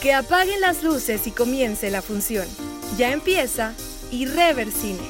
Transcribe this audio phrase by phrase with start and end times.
[0.00, 2.46] Que apaguen las luces y comience la función.
[2.96, 3.74] Ya empieza
[4.12, 5.00] Irreversine,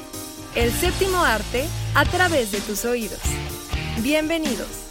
[0.55, 3.19] el séptimo arte a través de tus oídos.
[4.01, 4.87] Bienvenidos.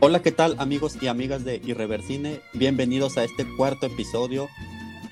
[0.00, 2.40] Hola, ¿qué tal amigos y amigas de Irreversine?
[2.54, 4.48] Bienvenidos a este cuarto episodio,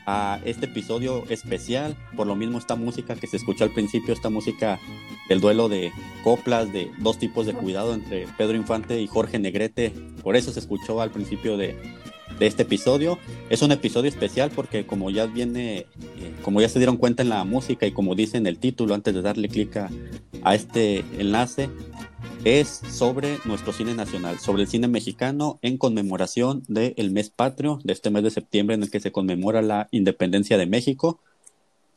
[0.06, 1.96] a este episodio especial.
[2.16, 4.78] Por lo mismo esta música que se escuchó al principio, esta música
[5.28, 5.92] del duelo de
[6.22, 9.92] coplas de dos tipos de cuidado entre Pedro Infante y Jorge Negrete.
[10.22, 11.76] Por eso se escuchó al principio de,
[12.38, 13.18] de este episodio.
[13.50, 15.86] Es un episodio especial porque como ya viene, eh,
[16.42, 19.14] como ya se dieron cuenta en la música y como dice en el título antes
[19.14, 19.90] de darle clic a,
[20.42, 21.68] a este enlace,
[22.44, 27.92] es sobre nuestro cine nacional, sobre el cine mexicano en conmemoración del mes patrio, de
[27.92, 31.18] este mes de septiembre en el que se conmemora la independencia de México.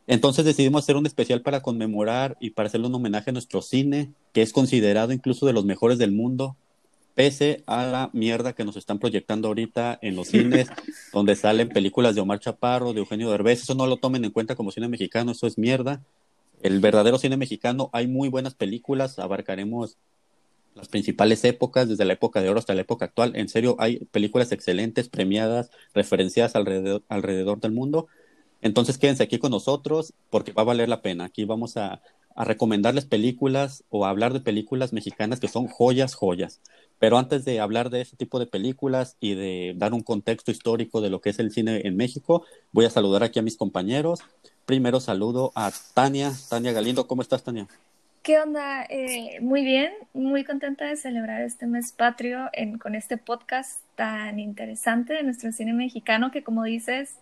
[0.08, 4.12] Entonces decidimos hacer un especial para conmemorar y para hacerle un homenaje a nuestro cine,
[4.34, 6.56] que es considerado incluso de los mejores del mundo,
[7.20, 10.70] pese a la mierda que nos están proyectando ahorita en los cines,
[11.12, 14.56] donde salen películas de Omar Chaparro, de Eugenio Derbez, eso no lo tomen en cuenta
[14.56, 16.02] como cine mexicano, eso es mierda.
[16.62, 19.98] El verdadero cine mexicano, hay muy buenas películas, abarcaremos
[20.76, 23.36] las principales épocas, desde la época de oro hasta la época actual.
[23.36, 28.08] En serio, hay películas excelentes, premiadas, referenciadas alrededor, alrededor del mundo.
[28.62, 31.26] Entonces quédense aquí con nosotros porque va a valer la pena.
[31.26, 32.02] Aquí vamos a,
[32.34, 36.62] a recomendarles películas o a hablar de películas mexicanas que son joyas, joyas.
[37.00, 41.02] Pero antes de hablar de este tipo de películas y de dar un contexto histórico
[41.02, 44.20] de lo que es el cine en México, voy a saludar aquí a mis compañeros.
[44.66, 47.08] Primero saludo a Tania, Tania Galindo.
[47.08, 47.68] ¿Cómo estás, Tania?
[48.22, 48.84] ¿Qué onda?
[48.90, 52.50] Eh, muy bien, muy contenta de celebrar este mes patrio
[52.82, 57.16] con este podcast tan interesante de nuestro cine mexicano que como dices,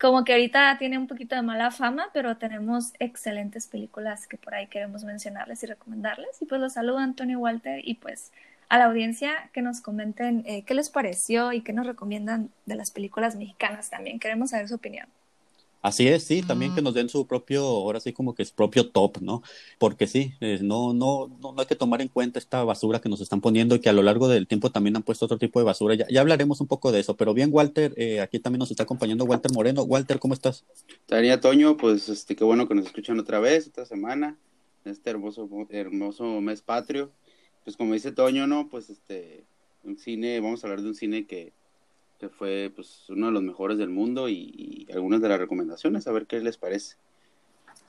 [0.00, 4.54] como que ahorita tiene un poquito de mala fama, pero tenemos excelentes películas que por
[4.54, 6.40] ahí queremos mencionarles y recomendarles.
[6.40, 8.32] Y pues los saludo Antonio Walter y pues
[8.72, 12.74] a la audiencia que nos comenten eh, qué les pareció y qué nos recomiendan de
[12.74, 14.18] las películas mexicanas también.
[14.18, 15.08] Queremos saber su opinión.
[15.82, 18.88] Así es, sí, también que nos den su propio, ahora sí como que es propio
[18.88, 19.42] top, ¿no?
[19.78, 23.20] Porque sí, eh, no, no, no, hay que tomar en cuenta esta basura que nos
[23.20, 25.66] están poniendo y que a lo largo del tiempo también han puesto otro tipo de
[25.66, 25.94] basura.
[25.94, 28.84] Ya, ya hablaremos un poco de eso, pero bien, Walter, eh, aquí también nos está
[28.84, 29.82] acompañando Walter Moreno.
[29.82, 30.64] Walter, ¿cómo estás?
[31.04, 34.38] Tania Toño, pues este, qué bueno que nos escuchan otra vez esta semana,
[34.86, 37.12] este hermoso, hermoso mes patrio.
[37.64, 38.68] Pues como dice Toño, ¿no?
[38.68, 39.44] Pues este,
[39.84, 41.52] un cine, vamos a hablar de un cine que
[42.22, 46.12] que fue pues uno de los mejores del mundo y, algunas de las recomendaciones, a
[46.12, 46.94] ver qué les parece.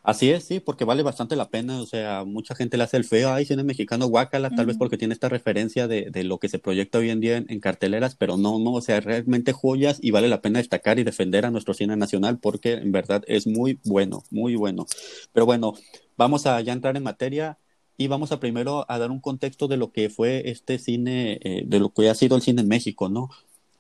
[0.02, 3.04] Así es, sí, porque vale bastante la pena, o sea, mucha gente le hace el
[3.04, 6.50] feo, ay, cine mexicano, guácala, tal vez porque tiene esta referencia de, de, lo que
[6.50, 10.10] se proyecta hoy en día en, carteleras, pero no, no, o sea, realmente joyas y
[10.10, 13.80] vale la pena destacar y defender a nuestro cine nacional porque en verdad es muy
[13.86, 14.88] bueno, muy bueno.
[15.32, 15.76] Pero bueno,
[16.18, 17.60] vamos a ya entrar en materia
[17.98, 21.64] y vamos a primero a dar un contexto de lo que fue este cine, eh,
[21.66, 23.30] de lo que ha sido el cine en México, ¿no?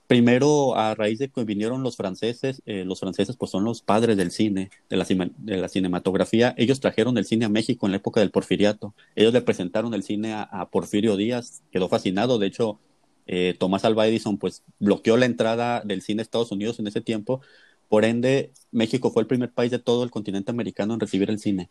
[0.07, 4.17] Primero, a raíz de que vinieron los franceses, eh, los franceses pues son los padres
[4.17, 7.97] del cine, de la, de la, cinematografía, ellos trajeron el cine a México en la
[7.97, 12.79] época del porfiriato, ellos le presentaron el cine a, Porfirio Díaz, quedó fascinado, de hecho,
[13.27, 17.01] eh, Tomás Alva Edison pues bloqueó la entrada del cine a Estados Unidos en ese
[17.01, 17.41] tiempo,
[17.87, 21.39] por ende, México fue el primer país de todo el continente americano en recibir el
[21.39, 21.69] cine.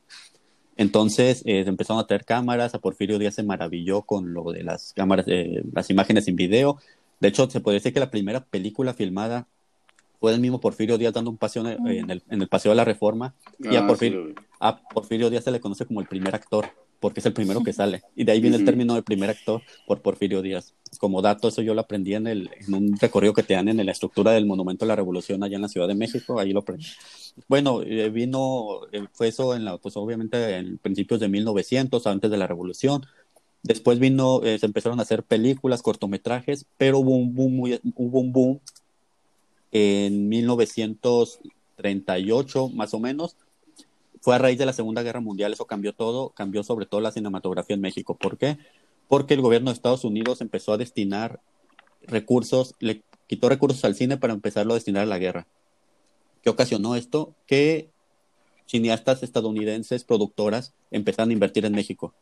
[0.76, 4.92] Entonces eh, empezaron a traer cámaras, a Porfirio Díaz se maravilló con lo de las
[4.94, 6.78] cámaras, eh, las imágenes en video,
[7.22, 9.46] de hecho, se puede decir que la primera película filmada
[10.18, 12.84] fue el mismo Porfirio Díaz dando un paseo en el, en el, Paseo de la
[12.84, 13.36] Reforma.
[13.60, 16.66] y a ah, Porfirio, a Porfirio Díaz se le conoce como el primer actor,
[17.02, 18.00] porque es el primero que sale.
[18.16, 20.72] Y de ahí viene el término de primer actor por Porfirio Díaz.
[20.98, 23.84] Como dato, eso yo lo aprendí en, el, en un recorrido que te dan en
[23.84, 26.40] la estructura del Monumento a la Revolución allá en la Ciudad de México.
[26.40, 26.86] Ahí lo aprendí.
[27.48, 32.30] Bueno, eh, vino, eh, fue eso en la, pues obviamente en principios de 1900, antes
[32.30, 33.04] de la Revolución
[33.62, 38.18] Después vino, eh, se empezaron a hacer películas, cortometrajes, pero hubo un boom, muy, hubo
[38.18, 38.58] un boom
[39.70, 43.36] en 1938 más o menos.
[44.22, 47.12] Fue a raíz de la Segunda Guerra Mundial, eso cambió todo, cambió sobre todo la
[47.12, 48.16] cinematografía en México.
[48.16, 48.56] ¿Por qué?
[49.08, 51.40] Porque el gobierno de Estados Unidos empezó a destinar
[52.02, 55.46] recursos, le quitó recursos al cine para empezarlo a destinar a la guerra.
[56.40, 57.34] ¿Qué ocasionó esto?
[57.46, 57.90] Que
[58.66, 62.14] cineastas estadounidenses, productoras, empezaron a invertir en México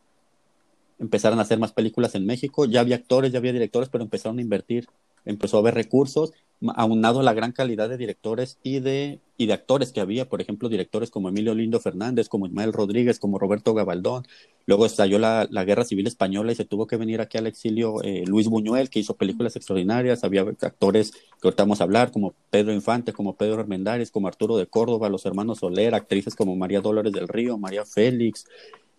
[1.01, 2.65] empezaron a hacer más películas en México.
[2.65, 4.87] Ya había actores, ya había directores, pero empezaron a invertir,
[5.25, 6.31] empezó a haber recursos
[6.75, 10.41] aunado a la gran calidad de directores y de, y de actores que había, por
[10.41, 14.27] ejemplo, directores como Emilio Lindo Fernández, como Ismael Rodríguez, como Roberto Gabaldón.
[14.67, 18.01] Luego estalló la, la Guerra Civil Española y se tuvo que venir aquí al exilio
[18.03, 20.23] eh, Luis Buñuel, que hizo películas extraordinarias.
[20.23, 24.57] Había actores que ahorita vamos a hablar, como Pedro Infante, como Pedro Armendáriz, como Arturo
[24.57, 28.45] de Córdoba, los hermanos Soler, actrices como María Dolores del Río, María Félix,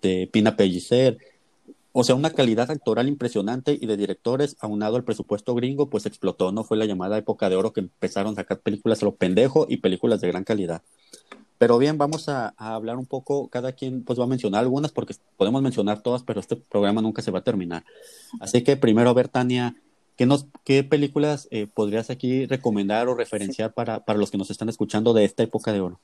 [0.00, 1.18] de Pina Pellicer.
[1.94, 6.50] O sea, una calidad actoral impresionante y de directores, aunado al presupuesto gringo, pues explotó,
[6.50, 6.64] ¿no?
[6.64, 9.76] Fue la llamada época de oro que empezaron a sacar películas a lo pendejo y
[9.76, 10.82] películas de gran calidad.
[11.58, 15.14] Pero bien, vamos a, hablar un poco, cada quien pues va a mencionar algunas porque
[15.36, 17.84] podemos mencionar todas, pero este programa nunca se va a terminar.
[18.40, 19.76] Así que primero, a ver, Tania,
[20.16, 24.50] ¿qué, nos, qué películas eh, podrías aquí recomendar o referenciar para, para los que nos
[24.50, 26.00] están escuchando de esta época de oro?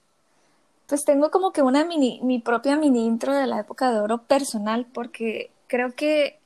[0.86, 4.18] Pues tengo como que una mini, mi propia mini intro de la época de oro
[4.18, 6.38] personal, porque creo que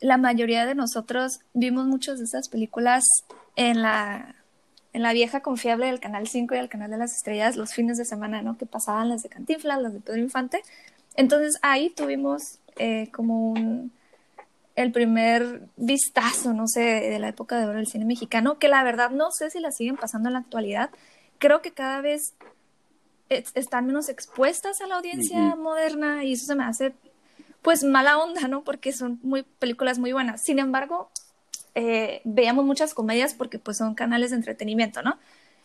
[0.00, 3.04] la mayoría de nosotros vimos muchas de esas películas
[3.54, 4.34] en la,
[4.92, 7.98] en la vieja confiable del Canal 5 y el Canal de las Estrellas los fines
[7.98, 8.58] de semana, ¿no?
[8.58, 10.62] Que pasaban las de Cantinflas, las de Pedro Infante.
[11.14, 13.92] Entonces ahí tuvimos eh, como un,
[14.74, 18.82] el primer vistazo, no sé, de la época de oro del cine mexicano, que la
[18.82, 20.90] verdad no sé si la siguen pasando en la actualidad.
[21.38, 22.34] Creo que cada vez
[23.28, 26.92] están menos expuestas a la audiencia moderna y eso se me hace
[27.62, 28.64] pues mala onda, ¿no?
[28.64, 30.42] Porque son muy películas muy buenas.
[30.42, 31.10] Sin embargo,
[31.74, 35.18] eh, veíamos muchas comedias porque pues son canales de entretenimiento, ¿no?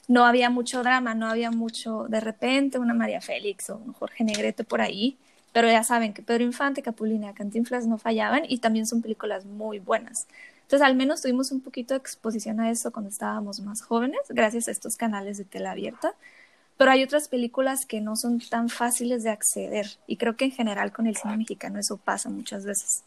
[0.07, 4.23] No había mucho drama, no había mucho, de repente, una María Félix o un Jorge
[4.23, 5.17] Negrete por ahí,
[5.51, 9.79] pero ya saben que Pedro Infante, Capulina, Cantinflas no fallaban y también son películas muy
[9.79, 10.27] buenas.
[10.61, 14.67] Entonces, al menos tuvimos un poquito de exposición a eso cuando estábamos más jóvenes, gracias
[14.67, 16.13] a estos canales de tela abierta
[16.77, 20.51] pero hay otras películas que no son tan fáciles de acceder y creo que en
[20.51, 23.03] general con el cine mexicano eso pasa muchas veces.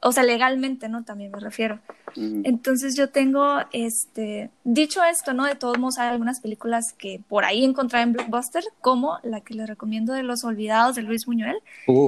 [0.00, 1.02] O sea, legalmente, ¿no?
[1.02, 1.80] También me refiero.
[2.14, 5.44] Entonces yo tengo, este, dicho esto, ¿no?
[5.44, 9.54] De todos modos hay algunas películas que por ahí encontré en Blockbuster, como la que
[9.54, 11.58] les recomiendo de Los Olvidados de Luis Buñuel.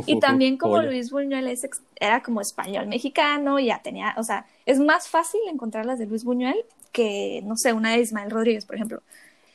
[0.06, 4.78] y también como Luis Buñuel es, era como español mexicano, ya tenía, o sea, es
[4.78, 6.56] más fácil encontrarlas de Luis Buñuel
[6.92, 9.02] que, no sé, una de Ismael Rodríguez, por ejemplo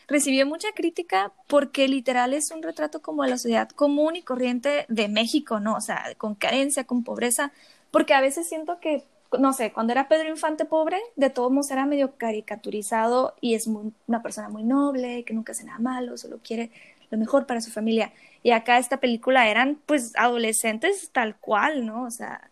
[0.08, 4.86] recibió mucha crítica porque literal es un retrato como de la sociedad común y corriente
[4.88, 5.76] de México, ¿no?
[5.76, 7.52] O sea, con carencia, con pobreza,
[7.92, 9.04] porque a veces siento que,
[9.40, 13.68] no sé, cuando era Pedro Infante pobre, de todos modos era medio caricaturizado y es
[13.68, 16.72] una persona muy noble, que nunca hace nada malo, solo quiere
[17.10, 18.12] lo mejor para su familia.
[18.44, 22.04] Y acá esta película eran pues adolescentes tal cual, ¿no?
[22.04, 22.50] O sea,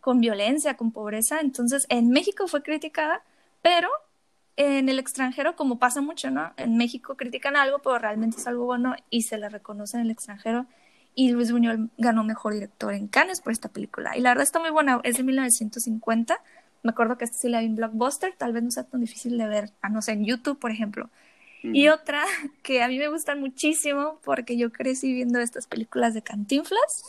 [0.00, 1.40] con violencia, con pobreza.
[1.40, 3.22] Entonces, en México fue criticada,
[3.62, 3.88] pero
[4.56, 6.52] en el extranjero, como pasa mucho, ¿no?
[6.56, 10.10] En México critican algo, pero realmente es algo bueno y se le reconoce en el
[10.10, 10.66] extranjero.
[11.14, 14.16] Y Luis Buñuel ganó mejor director en Cannes por esta película.
[14.16, 16.38] Y la verdad está muy buena, es de 1950.
[16.82, 19.36] Me acuerdo que esta sí la vi en Blockbuster, tal vez no sea tan difícil
[19.36, 21.10] de ver, a no ser en YouTube, por ejemplo.
[21.62, 22.24] Y otra
[22.62, 27.04] que a mí me gustan muchísimo porque yo crecí viendo estas películas de Cantinflas.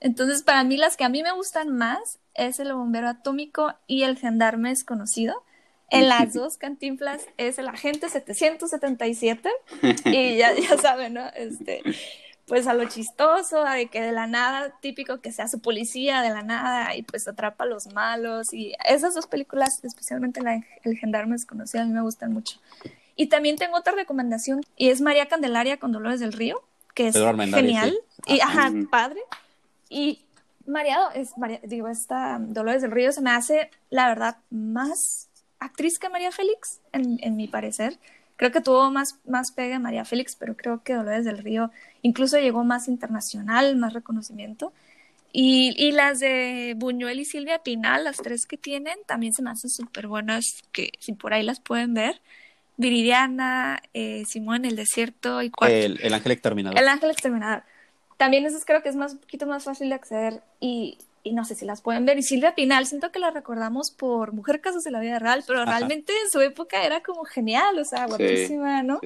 [0.00, 4.04] Entonces, para mí las que a mí me gustan más es El bombero atómico y
[4.04, 5.42] El gendarme desconocido
[5.90, 9.50] en las dos cantinflas es el agente 777
[10.06, 11.26] y ya, ya saben, ¿no?
[11.34, 11.82] Este,
[12.50, 16.30] pues a lo chistoso, de que de la nada, típico que sea su policía de
[16.30, 20.98] la nada y pues atrapa a los malos y esas dos películas, especialmente la, El
[20.98, 22.58] gendarme desconocido, a mí me gustan mucho.
[23.14, 26.60] Y también tengo otra recomendación y es María Candelaria con Dolores del Río,
[26.94, 27.96] que es genial
[28.26, 29.20] y ajá, padre.
[29.88, 30.24] Y
[30.66, 35.29] María, es, María, digo, esta Dolores del Río se me hace, la verdad, más
[35.60, 37.98] actriz que María Félix, en, en mi parecer.
[38.36, 41.70] Creo que tuvo más, más pegue María Félix, pero creo que Dolores del Río
[42.02, 44.72] incluso llegó más internacional, más reconocimiento.
[45.32, 49.50] Y, y, las de Buñuel y Silvia Pinal, las tres que tienen, también se me
[49.50, 52.20] hacen súper buenas, que si por ahí las pueden ver.
[52.78, 56.78] Viridiana, eh, Simón, El Desierto y El, el Ángel Exterminador.
[56.78, 57.62] El Ángel Exterminador.
[58.16, 61.44] También esas creo que es más, un poquito más fácil de acceder y, y no
[61.44, 62.18] sé si las pueden ver.
[62.18, 65.64] Y Silvia Pinal, siento que la recordamos por Mujer Casos de la Vida Real, pero
[65.64, 69.00] realmente en su época era como genial, o sea, guapísima, ¿no?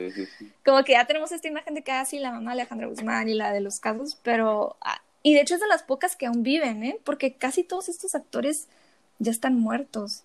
[0.64, 3.28] como que ya tenemos esta imagen de que así ah, la mamá de Alejandra Guzmán
[3.28, 4.76] y la de los casos, pero.
[4.80, 6.98] Ah, y de hecho es de las pocas que aún viven, ¿eh?
[7.02, 8.68] Porque casi todos estos actores
[9.18, 10.22] ya están muertos.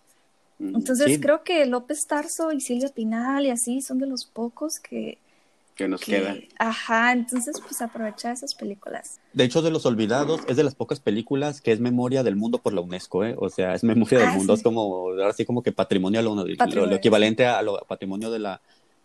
[0.60, 5.18] Entonces creo que López Tarso y Silvia Pinal y así son de los pocos que,
[5.80, 6.44] que nos quedan.
[6.58, 9.20] Ajá, entonces pues aprovechar esas películas.
[9.34, 12.58] De hecho, de Los Olvidados es de las pocas películas que es memoria del mundo
[12.58, 13.36] por la UNESCO, ¿eh?
[13.38, 16.36] O sea, es memoria del ah, mundo, es como, ahora sí como que patrimonio, lo,
[16.36, 18.62] lo, equivalente a lo patrimonio de la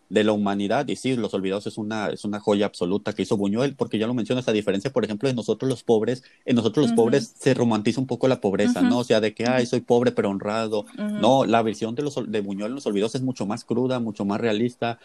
[0.09, 0.87] de la humanidad.
[0.87, 4.07] Y sí, Los Olvidados es una, es una joya absoluta que hizo Buñuel, porque ya
[4.07, 7.53] lo mencionas, a diferencia, por ejemplo, de nosotros los pobres, en nosotros los pobres se
[7.53, 8.99] romantiza un poco la pobreza, ¿no?
[8.99, 10.85] O sea, de que, ay, soy pobre pero honrado.
[10.97, 14.25] No, la visión de, los, de Buñuel en Los Olvidados es mucho más cruda, mucho
[14.25, 14.99] más realista,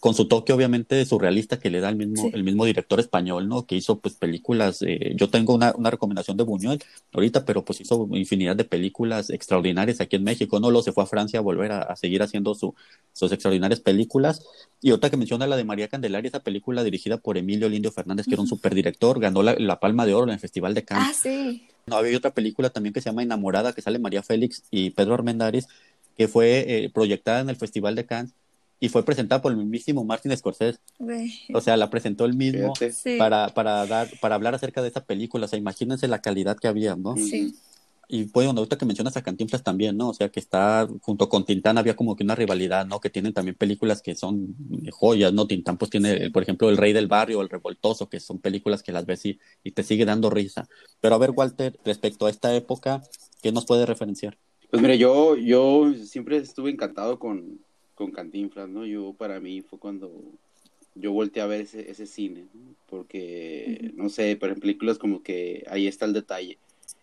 [0.00, 3.66] con su toque obviamente surrealista que le da el mismo, el mismo director español, ¿no?
[3.66, 6.82] Que hizo pues películas, eh, yo tengo una, una, recomendación de Buñuel
[7.12, 10.70] ahorita, pero pues hizo infinidad de películas extraordinarias aquí en México, ¿no?
[10.70, 12.74] Lo se fue a Francia a volver a, seguir haciendo su,
[13.12, 14.43] sus extraordinarias películas.
[14.80, 18.26] Y otra que menciona la de María Candelaria, esa película dirigida por Emilio Lindio Fernández,
[18.26, 21.08] que era un superdirector, ganó la, la, Palma de Oro en el Festival de Cannes.
[21.08, 21.66] Ah, sí.
[21.86, 25.14] No, había otra película también que se llama Enamorada, que sale María Félix y Pedro
[25.14, 25.66] Armendáriz,
[26.16, 28.32] que fue eh, proyectada en el Festival de Cannes
[28.80, 30.78] y fue presentada por el mismísimo Martin Scorsese.
[31.54, 32.74] O sea, la presentó el mismo
[33.18, 35.46] para, para, dar, para hablar acerca de esa película.
[35.46, 37.16] O sea, imagínense la calidad que había, ¿no?
[37.16, 37.54] Sí.
[38.08, 40.10] Y bueno, ahorita que mencionas a Cantinflas también, ¿no?
[40.10, 43.00] O sea, que está junto con Tintán había como que una rivalidad, ¿no?
[43.00, 44.54] Que tienen también películas que son
[44.90, 45.46] joyas, ¿no?
[45.46, 48.92] Tintán pues tiene, por ejemplo, El Rey del Barrio, El Revoltoso, que son películas que
[48.92, 50.68] las ves y, y te sigue dando risa.
[51.00, 53.02] Pero a ver, Walter, respecto a esta época,
[53.42, 54.36] ¿qué nos puede referenciar?
[54.70, 57.60] Pues mire, yo, yo siempre estuve encantado con,
[57.94, 58.84] con Cantinflas, ¿no?
[58.84, 60.10] Yo para mí fue cuando
[60.94, 62.46] yo volteé a ver ese, ese cine,
[62.88, 66.58] porque, no sé, pero en películas como que ahí está el detalle.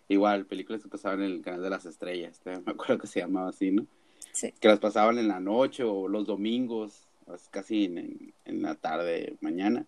[0.08, 3.48] Igual, películas que pasaban en el canal de las estrellas, me acuerdo que se llamaba
[3.48, 3.86] así, ¿no?
[4.32, 4.52] Sí.
[4.60, 7.06] Que las pasaban en la noche o los domingos,
[7.50, 9.86] casi en, en, la tarde, mañana.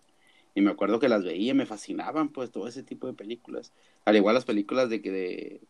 [0.53, 3.73] Y me acuerdo que las veía, me fascinaban, pues, todo ese tipo de películas.
[4.05, 5.61] Al igual las películas de que de,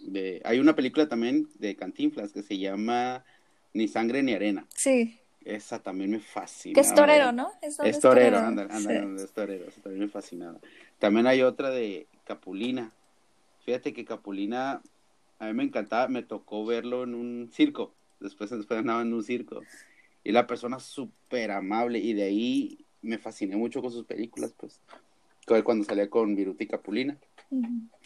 [0.00, 0.42] de...
[0.44, 3.24] Hay una película también de Cantinflas que se llama
[3.72, 4.66] ni sangre ni arena.
[4.74, 5.20] Sí.
[5.44, 6.74] Esa también me fascina.
[6.74, 7.52] Que es torero, ¿no?
[7.62, 10.58] Es, torero, anda, anda, es torero, esa también me fascinaba.
[10.98, 12.92] También hay otra de Capulina.
[13.66, 14.80] Fíjate que Capulina,
[15.38, 17.92] a mí me encantaba, me tocó verlo en un circo.
[18.20, 19.60] Después, después andaba en un circo.
[20.24, 24.80] Y la persona súper amable, y de ahí me fasciné mucho con sus películas, pues.
[25.62, 27.18] Cuando salía con Viruti Capulina.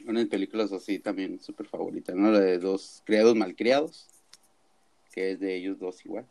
[0.07, 2.33] Una de películas así también súper favorita, ¿no?
[2.33, 4.09] La de dos criados malcriados
[5.11, 6.27] que es de ellos dos igual.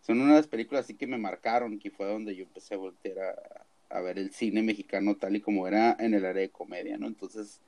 [0.00, 3.36] Son unas películas así que me marcaron, que fue donde yo empecé a voltear
[3.90, 7.06] a, ver el cine mexicano tal y como era en el área de comedia, ¿no?
[7.06, 7.60] Entonces,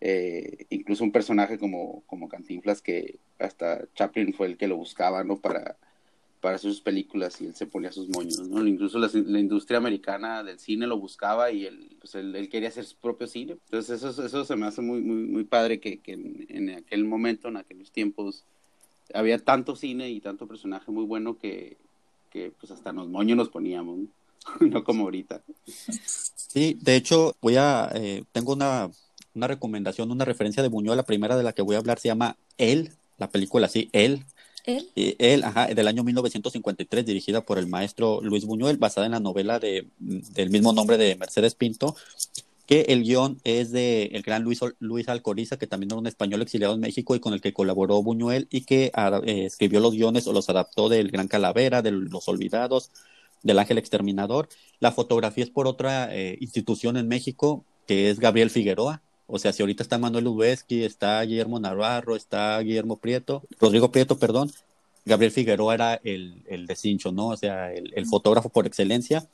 [0.00, 5.24] eh, incluso un personaje como, como Cantinflas, que hasta Chaplin fue el que lo buscaba,
[5.24, 5.38] ¿no?
[5.38, 5.76] Para,
[6.40, 8.64] para hacer sus películas y él se ponía sus moños, ¿no?
[8.66, 12.96] Incluso la, industria americana del cine lo buscaba y él, pues él, quería hacer su
[12.96, 13.56] propio cine.
[13.64, 17.48] Entonces eso, eso se me hace muy, muy, muy padre que, que en, aquel momento,
[17.48, 18.44] en aquellos tiempos,
[19.14, 21.76] había tanto cine y tanto personaje muy bueno que,
[22.30, 23.98] que pues hasta nos moños nos poníamos,
[24.60, 24.84] ¿no?
[24.84, 25.42] como ahorita.
[25.66, 28.90] Sí, de hecho, voy a, eh, tengo una,
[29.38, 32.08] una recomendación, una referencia de Buñuel, la primera de la que voy a hablar se
[32.08, 34.24] llama Él, la película así, Él.
[34.64, 34.90] Él.
[34.94, 39.58] él, ajá, del año 1953, dirigida por el maestro Luis Buñuel, basada en la novela
[39.58, 41.96] de, del mismo nombre de Mercedes Pinto,
[42.68, 46.42] que el guion es de el gran Luis, Luis Alcoriza, que también era un español
[46.42, 50.26] exiliado en México y con el que colaboró Buñuel y que eh, escribió los guiones
[50.26, 52.90] o los adaptó del Gran Calavera, de Los Olvidados,
[53.42, 54.50] del Ángel Exterminador.
[54.80, 59.00] La fotografía es por otra eh, institución en México, que es Gabriel Figueroa.
[59.28, 64.18] O sea, si ahorita está Manuel Ubeski, está Guillermo Navarro, está Guillermo Prieto, Rodrigo Prieto,
[64.18, 64.50] perdón,
[65.04, 67.28] Gabriel Figueroa era el, el de Cincho, ¿no?
[67.28, 69.28] O sea, el, el fotógrafo por excelencia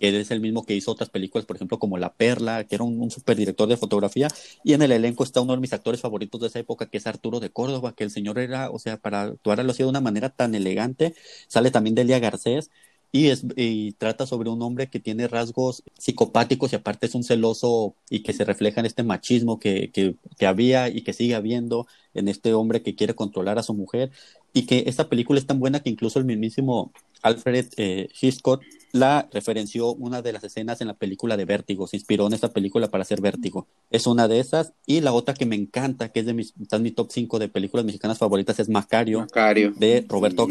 [0.00, 2.84] él es el mismo que hizo otras películas, por ejemplo, como La Perla, que era
[2.84, 4.28] un, un superdirector de fotografía.
[4.62, 7.06] Y en el elenco está uno de mis actores favoritos de esa época, que es
[7.06, 10.00] Arturo de Córdoba, que el señor era, o sea, para actuar lo hacía de una
[10.00, 11.14] manera tan elegante.
[11.48, 12.70] Sale también Delia Garcés.
[13.10, 17.24] Y, es, y trata sobre un hombre que tiene rasgos psicopáticos y aparte es un
[17.24, 21.34] celoso y que se refleja en este machismo que, que, que había y que sigue
[21.34, 24.10] habiendo en este hombre que quiere controlar a su mujer
[24.52, 28.62] y que esta película es tan buena que incluso el mismísimo Alfred eh, Hitchcock
[28.92, 32.52] la referenció una de las escenas en la película de Vértigo, se inspiró en esta
[32.52, 33.66] película para hacer Vértigo.
[33.90, 34.72] Es una de esas.
[34.86, 37.38] Y la otra que me encanta, que es de mis, está en mi top 5
[37.38, 39.72] de películas mexicanas favoritas, es Macario, Macario.
[39.76, 40.48] de Roberto,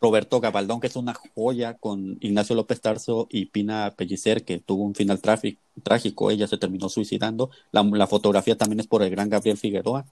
[0.00, 4.84] Roberto Gabaldón, que es una joya con Ignacio López Tarso y Pina Pellicer, que tuvo
[4.84, 7.50] un final trágico, ella se terminó suicidando.
[7.72, 10.06] La, la fotografía también es por el gran Gabriel Figueroa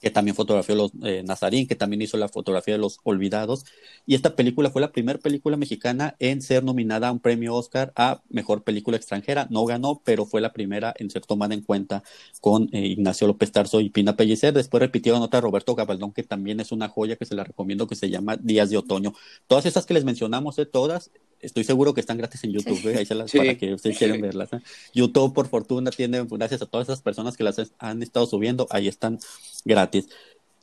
[0.00, 3.64] que también fotografió los eh, Nazarín, que también hizo la fotografía de Los Olvidados.
[4.06, 7.92] Y esta película fue la primera película mexicana en ser nominada a un premio Oscar
[7.96, 9.46] a Mejor Película Extranjera.
[9.50, 12.02] No ganó, pero fue la primera en ser tomada en cuenta
[12.40, 14.54] con eh, Ignacio López Tarso y Pina Pellicer.
[14.54, 17.96] Después repitieron otra Roberto Gabaldón, que también es una joya que se la recomiendo, que
[17.96, 19.14] se llama Días de Otoño.
[19.46, 22.98] Todas esas que les mencionamos, eh, todas, estoy seguro que están gratis en YouTube, ¿eh?
[22.98, 24.50] ahí se las para que ustedes quieran verlas.
[24.94, 28.88] YouTube, por fortuna, tiene, gracias a todas esas personas que las han estado subiendo, ahí
[28.88, 29.18] están
[29.64, 30.08] gratis.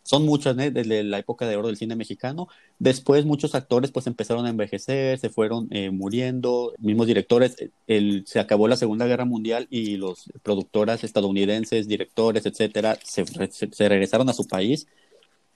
[0.04, 0.72] son muchas, ¿eh?
[0.72, 2.48] desde la época de oro del cine mexicano.
[2.78, 7.56] Después muchos actores pues empezaron a envejecer, se fueron eh, muriendo, mismos directores,
[7.88, 13.90] el, se acabó la Segunda Guerra Mundial y los productoras estadounidenses, directores, etcétera, se, se,
[13.90, 14.88] regresaron a su país.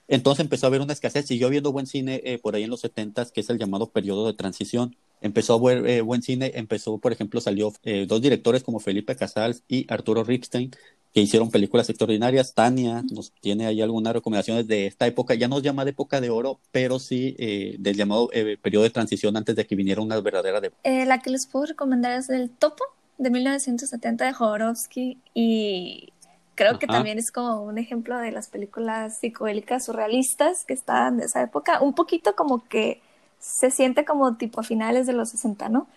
[0.08, 2.80] Entonces empezó a haber una escasez, siguió habiendo buen cine eh, por ahí en los
[2.80, 4.96] 70 que es el llamado periodo de transición.
[5.20, 7.72] Empezó a ver eh, buen cine, empezó, por ejemplo, salió
[8.06, 10.70] dos directores como Felipe Casals y Arturo Ripstein,
[11.12, 12.54] que hicieron películas extraordinarias.
[12.54, 16.30] Tania nos tiene ahí algunas recomendaciones de esta época, ya no llama de época de
[16.30, 20.20] oro, pero sí eh, del llamado eh, periodo de transición antes de que viniera una
[20.20, 20.72] verdadera de...
[20.84, 22.84] Eh, la que les puedo recomendar es El Topo
[23.18, 26.12] de 1970 de Jodorowsky y
[26.54, 31.24] creo que también es como un ejemplo de las películas psicodélicas surrealistas que estaban de
[31.24, 33.00] esa época, un poquito como que
[33.40, 35.88] se siente como tipo a finales de los 60, ¿no?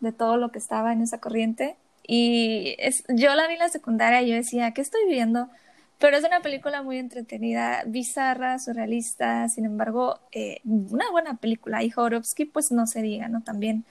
[0.00, 3.68] De todo lo que estaba en esa corriente y es, yo la vi en la
[3.68, 5.48] secundaria y yo decía, ¿qué estoy viendo?
[5.98, 11.82] Pero es una película muy entretenida, bizarra, surrealista, sin embargo, eh, una buena película.
[11.82, 13.42] Y Jodorowsky, pues no se diga, ¿no?
[13.42, 13.84] También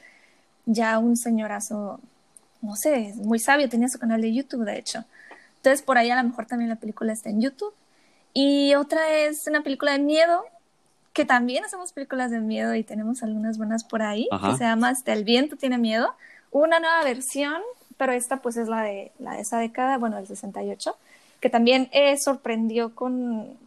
[0.66, 2.02] ya un señorazo,
[2.62, 5.06] no sé, muy sabio, tenía su canal de YouTube, de hecho.
[5.58, 7.74] Entonces, por ahí a lo mejor también la película está en YouTube.
[8.34, 10.44] Y otra es una película de miedo,
[11.14, 14.90] que también hacemos películas de miedo y tenemos algunas buenas por ahí, que se llama
[14.90, 16.14] Hasta el viento tiene miedo.
[16.52, 17.62] Una nueva versión
[18.02, 20.96] pero esta pues es la de, la de esa década, bueno, del 68,
[21.40, 23.60] que también eh, sorprendió con,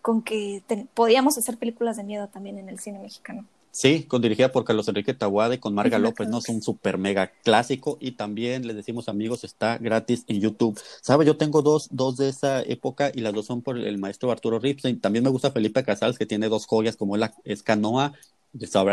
[0.00, 0.62] con que
[0.94, 3.44] podíamos hacer películas de miedo también en el cine mexicano.
[3.74, 6.38] Sí, con dirigida por Carlos Enrique Tahuada y con Marga López, ¿no?
[6.38, 10.80] Es un super mega clásico y también les decimos amigos, está gratis en YouTube.
[11.02, 11.26] ¿Sabe?
[11.26, 14.60] Yo tengo dos, dos de esa época y las dos son por el maestro Arturo
[14.60, 15.00] Ripstein.
[15.00, 18.12] También me gusta Felipe Casals, que tiene dos joyas como la, es Canoa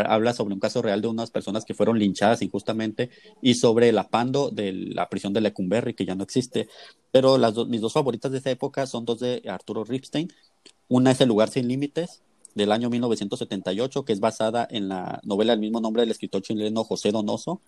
[0.04, 3.10] habla sobre un caso real de unas personas que fueron linchadas injustamente
[3.40, 6.68] y sobre el apando de la prisión de Lecumberri, que ya no existe.
[7.12, 10.32] Pero las mis dos favoritas de esa época son dos de Arturo Ripstein.
[10.88, 12.22] Una es El lugar sin límites,
[12.54, 16.84] del año 1978, que es basada en la novela del mismo nombre del escritor chileno
[16.84, 17.60] José Donoso,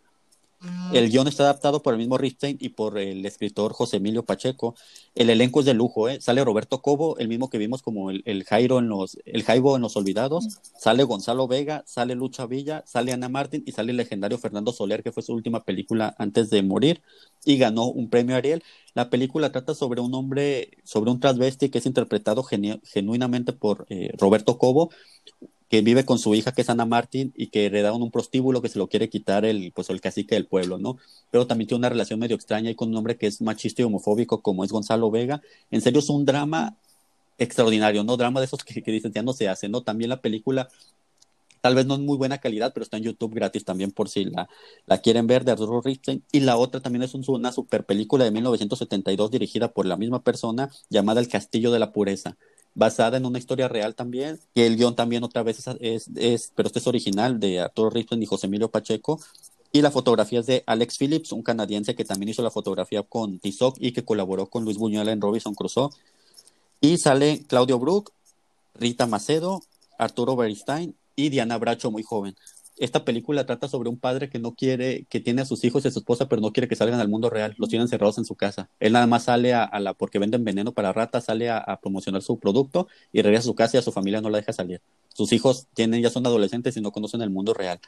[0.93, 4.75] el guion está adaptado por el mismo Ripstein y por el escritor José Emilio Pacheco.
[5.15, 6.21] El elenco es de lujo, ¿eh?
[6.21, 9.83] Sale Roberto Cobo, el mismo que vimos como el, Jairo en los, el Jaibo en
[9.83, 10.61] los Olvidados.
[10.79, 15.03] Sale Gonzalo Vega, sale Lucha Villa, sale Ana Martín y sale el legendario Fernando Soler,
[15.03, 17.03] que fue su última película antes de morir
[17.45, 18.63] y ganó un premio Ariel.
[18.95, 24.13] La película trata sobre un hombre, sobre un transvesti que es interpretado genuinamente por eh,
[24.19, 24.91] Roberto Cobo,
[25.75, 28.69] que vive con su hija, que es Ana Martín, y que heredaron un prostíbulo que
[28.69, 30.99] se lo quiere quitar el, pues, el cacique del pueblo, ¿no?
[31.33, 33.85] Pero también tiene una relación medio extraña y con un hombre que es machista y
[33.85, 35.43] homofóbico, como es Gonzalo Vega.
[35.73, 36.77] En serio, es un drama
[37.39, 38.17] extraordinario, ¿no?
[38.17, 39.83] Drama de esos que, dicen, ya no se hace, ¿no?
[39.83, 40.69] También la película
[41.61, 44.27] tal vez no es muy buena calidad, pero está en YouTube gratis también por si
[44.27, 44.49] la,
[44.87, 46.23] la quieren ver de Arturo Ripstein.
[46.31, 50.71] Y la otra también es una super película de 1972 dirigida por la misma persona
[50.89, 52.37] llamada El Castillo de la Pureza
[52.75, 56.67] basada en una historia real también, que el guion también otra vez es, es, pero
[56.67, 59.21] este es original de Arturo Ripstein y José Emilio Pacheco,
[59.73, 63.41] y la fotografía es de Alex Phillips, un canadiense que también hizo la fotografía con
[63.41, 65.91] Tizoc y que colaboró con Luis Buñuel en Robinson Crusoe.
[66.81, 68.13] Y sale Claudio Brook,
[68.75, 69.65] Rita Macedo,
[69.99, 72.37] Arturo Beristain y Diana Bracho, muy joven
[72.77, 75.89] esta película trata sobre un padre que no quiere, que tiene a sus hijos y
[75.89, 78.25] a su esposa, pero no quiere que salgan al mundo real, los tiene encerrados en
[78.25, 78.69] su casa.
[78.81, 82.39] Él nada más sale a, la, porque venden veneno para ratas, sale a, promocionar su
[82.39, 84.81] producto y regresa a su casa y a su familia no la deja salir.
[85.13, 87.81] Sus hijos tienen, ya son adolescentes y no conocen el mundo real.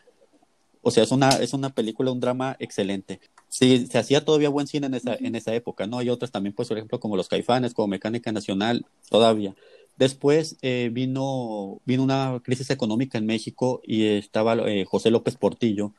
[0.82, 3.20] O sea, es una, es una película, un drama excelente.
[3.48, 5.98] Sí, se hacía todavía buen cine en esa, en esa época, ¿no?
[5.98, 9.56] Hay otras también, pues, por ejemplo, como Los Caifanes, como Mecánica Nacional, todavía.
[9.96, 15.92] Después eh, vino, vino una crisis económica en México y estaba eh, José López Portillo,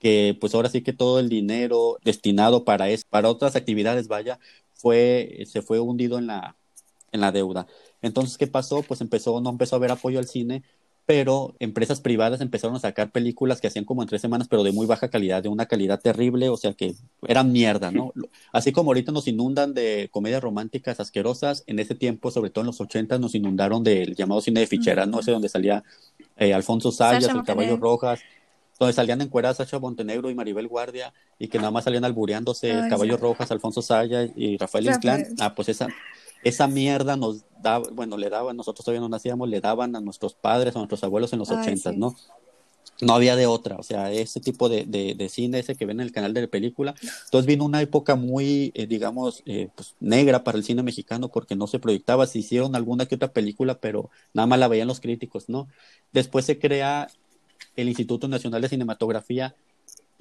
[0.00, 4.40] que pues ahora sí que todo el dinero destinado para, es, para otras actividades, vaya,
[4.74, 6.56] fue, se fue hundido en la,
[7.12, 7.68] en la deuda.
[8.02, 8.82] Entonces, ¿qué pasó?
[8.82, 10.64] Pues empezó, no empezó a haber apoyo al cine
[11.04, 14.72] pero empresas privadas empezaron a sacar películas que hacían como en tres semanas, pero de
[14.72, 16.94] muy baja calidad, de una calidad terrible, o sea que
[17.26, 18.12] eran mierda, ¿no?
[18.52, 22.66] Así como ahorita nos inundan de comedias románticas asquerosas, en ese tiempo, sobre todo en
[22.66, 25.20] los 80, nos inundaron del llamado cine de ficheras, ¿no?
[25.20, 25.82] Ese donde salía
[26.36, 28.20] eh, Alfonso Sayas, El Caballo Rojas,
[28.78, 32.88] donde salían encueradas Sacha Montenegro y Maribel Guardia, y que nada más salían albureándose El
[32.88, 35.24] Caballo Rojas, Alfonso Sayas y Rafael Inclán.
[35.40, 35.88] Ah, pues esa,
[36.42, 40.34] esa mierda nos daba, bueno, le daban, nosotros todavía no nacíamos, le daban a nuestros
[40.34, 42.16] padres, a nuestros abuelos en los ochentas, ¿no?
[43.00, 46.06] No había de otra, o sea, ese tipo de, de, cine, ese que ven en
[46.06, 46.94] el canal de la película.
[47.24, 51.56] Entonces vino una época muy, eh, digamos, eh, pues, negra para el cine mexicano porque
[51.56, 55.00] no se proyectaba, se hicieron alguna que otra película, pero nada más la veían los
[55.00, 55.66] críticos, ¿no?
[56.12, 57.08] Después se crea
[57.74, 59.56] el Instituto Nacional de Cinematografía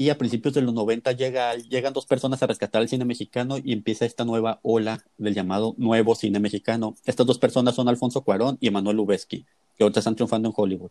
[0.02, 3.60] y a principios de los 90 llega, llegan dos personas a rescatar el cine mexicano
[3.64, 6.96] y empieza esta nueva ola del llamado nuevo cine mexicano.
[7.06, 9.46] Estas dos personas son Alfonso Cuarón y Emanuel Lubezki,
[9.78, 10.90] que ahorita están triunfando en Hollywood.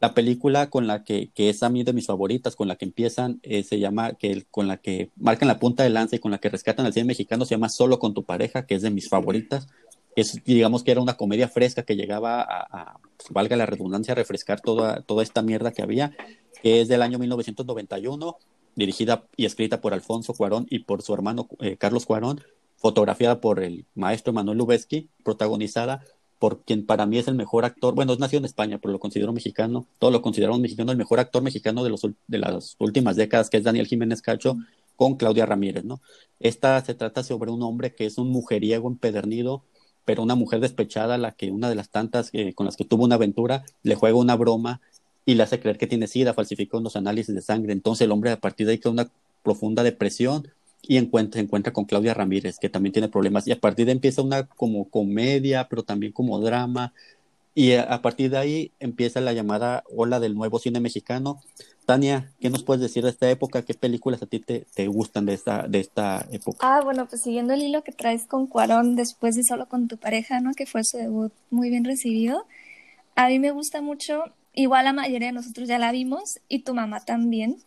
[0.00, 2.84] La película con la que, que es a mí de mis favoritas, con la que
[2.84, 6.30] empiezan, eh, se llama, que con la que marcan la punta de lanza y con
[6.30, 8.90] la que rescatan al cine mexicano, se llama Solo con tu pareja, que es de
[8.90, 9.66] mis favoritas.
[10.14, 14.60] Es, digamos que era una comedia fresca que llegaba a, valga la redundancia, a refrescar
[14.60, 16.12] toda, toda esta mierda que había
[16.62, 18.36] que es del año 1991,
[18.76, 22.40] dirigida y escrita por Alfonso Cuarón y por su hermano eh, Carlos Cuarón,
[22.76, 26.02] fotografiada por el maestro Manuel Lubezki, protagonizada
[26.38, 28.98] por quien para mí es el mejor actor, bueno, es nacido en España, pero lo
[28.98, 33.58] considero mexicano, todo lo consideramos mexicano, el mejor actor mexicano de las últimas décadas, que
[33.58, 34.56] es Daniel Jiménez Cacho,
[34.96, 36.00] con Claudia Ramírez, ¿no?
[36.40, 39.64] Esta se trata sobre un hombre que es un mujeriego empedernido,
[40.06, 43.04] pero una mujer despechada, la que una de las tantas eh, con las que tuvo
[43.04, 44.80] una aventura, le juega una broma
[45.24, 47.72] y le hace creer que tiene sida, falsificó unos análisis de sangre.
[47.72, 49.10] Entonces el hombre a partir de ahí queda una
[49.42, 50.48] profunda depresión
[50.82, 53.46] y encuentra, se encuentra con Claudia Ramírez, que también tiene problemas.
[53.46, 56.92] Y a partir de ahí empieza una como comedia, pero también como drama.
[57.54, 61.40] Y a, partir de ahí empieza la llamada ola del nuevo cine mexicano.
[61.84, 63.62] Tania, ¿qué nos puedes decir de esta época?
[63.62, 66.58] ¿Qué películas a ti te, te gustan de esta, de esta época?
[66.60, 69.96] Ah, bueno, pues siguiendo el hilo que traes con Cuarón después de Solo con tu
[69.96, 70.54] pareja, ¿no?
[70.54, 72.46] Que fue su debut muy bien recibido.
[73.16, 76.74] A mí me gusta mucho Igual la mayoría de nosotros ya la vimos y tu
[76.74, 77.58] mamá también.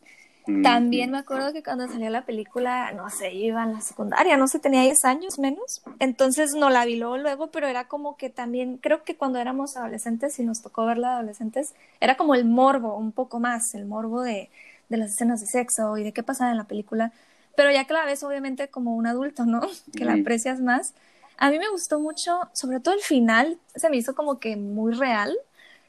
[0.62, 4.48] También me acuerdo que cuando salió la película, no sé, iba en la secundaria, no
[4.50, 5.82] sé, tenía 10 años menos.
[6.00, 9.78] Entonces no la vi luego, luego, pero era como que también, creo que cuando éramos
[9.78, 14.22] adolescentes y nos tocó verla adolescentes, era como el morbo, un poco más, el morbo
[14.22, 14.50] de,
[14.89, 17.13] de las escenas de sexo y de qué pasaba en la película.
[17.56, 19.62] Pero ya que la ves, obviamente, como un adulto, ¿no?
[19.98, 20.93] Que la aprecias más.
[21.38, 24.93] A mí me gustó mucho, sobre todo el final, se me hizo como que muy
[24.93, 25.34] real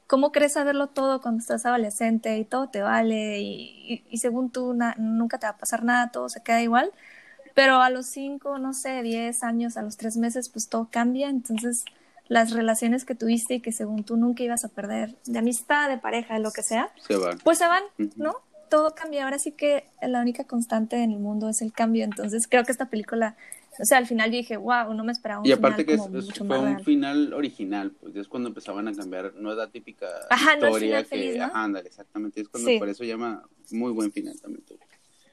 [0.06, 5.38] ¿Cómo crees saberlo todo cuando estás adolescente y todo te vale y, según tú nunca
[5.38, 6.92] te va a pasar nada, todo se queda igual?
[7.54, 11.28] Pero a los 5, no sé, 10 años, a los 3 meses, pues todo cambia.
[11.28, 11.84] Entonces,
[12.28, 15.98] las relaciones que tuviste y que según tú nunca ibas a perder, de amistad, de
[15.98, 17.38] pareja, de lo que sea, se van.
[17.38, 17.82] pues se van,
[18.16, 18.34] ¿no?
[18.68, 19.24] Todo cambia.
[19.24, 22.04] Ahora sí que la única constante en el mundo es el cambio.
[22.04, 23.36] Entonces, creo que esta película
[23.80, 26.18] o sea, al final yo dije, wow, no me esperaba un Y aparte final que
[26.18, 30.06] es, fue un final original, pues es cuando empezaban a cambiar, no es la típica
[30.30, 34.64] historia que, ajá, ándale, exactamente, es cuando por eso llama muy buen final también.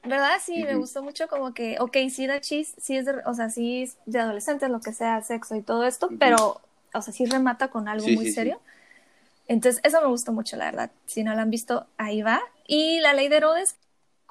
[0.04, 0.38] ¿Verdad?
[0.44, 3.50] Sí, me gustó mucho como que, ok, sí da chis, sí es de, o sea,
[3.50, 6.60] sí es de adolescentes, lo que sea, sexo y todo esto, pero,
[6.92, 8.60] o sea, sí remata con algo muy serio.
[9.48, 10.90] Entonces, eso me gustó mucho, la verdad.
[11.06, 12.40] Si no la han visto, ahí va.
[12.66, 13.76] Y la ley de Herodes,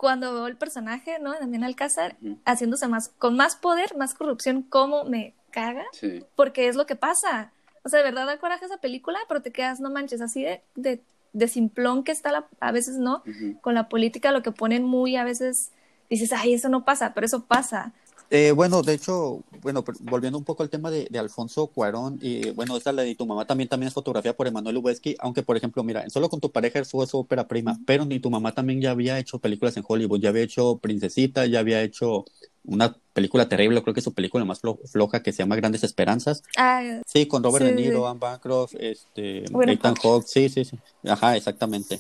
[0.02, 1.36] cuando veo el personaje, ¿no?
[1.36, 5.84] También Alcázar, haciéndose más, con más poder, más corrupción, ¿cómo me caga?
[5.92, 6.26] Sí.
[6.36, 7.52] Porque es lo que pasa.
[7.84, 10.64] O sea, de verdad da coraje esa película, pero te quedas, no manches, así de,
[10.74, 13.22] de, de simplón que está la, a veces, ¿no?
[13.62, 15.70] Con la política, lo que ponen muy, a veces
[16.10, 17.94] dices, ay, eso no pasa, pero eso pasa.
[18.34, 22.78] Eh, bueno, de hecho, bueno, volviendo un poco al tema de, Alfonso Cuarón, y bueno,
[22.78, 25.84] esta la de tu mamá también, también es fotografía por Emanuel Lubezki, aunque por ejemplo,
[25.84, 28.92] mira, Solo con tu pareja es su, ópera prima, pero ni tu mamá también ya
[28.92, 32.24] había hecho películas en Hollywood, ya había hecho Princesita, ya había hecho
[32.64, 36.42] una película terrible, creo que es su película más floja que se llama Grandes Esperanzas.
[36.56, 41.36] Ah, sí, con Robert De Niro, Anne Bancroft, este, Ethan Hawke, sí, sí, sí, ajá,
[41.36, 42.00] exactamente.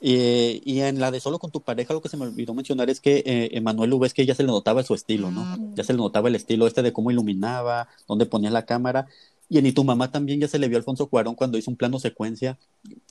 [0.00, 2.88] Y, y, en la de Solo con tu pareja, lo que se me olvidó mencionar
[2.88, 5.44] es que eh, Emanuel que ya se le notaba su estilo, ¿no?
[5.44, 5.74] Mm.
[5.74, 9.08] Ya se le notaba el estilo este de cómo iluminaba, dónde ponía la cámara.
[9.48, 11.70] Y en Y tu mamá también ya se le vio a Alfonso Cuarón cuando hizo
[11.70, 12.58] un plano secuencia,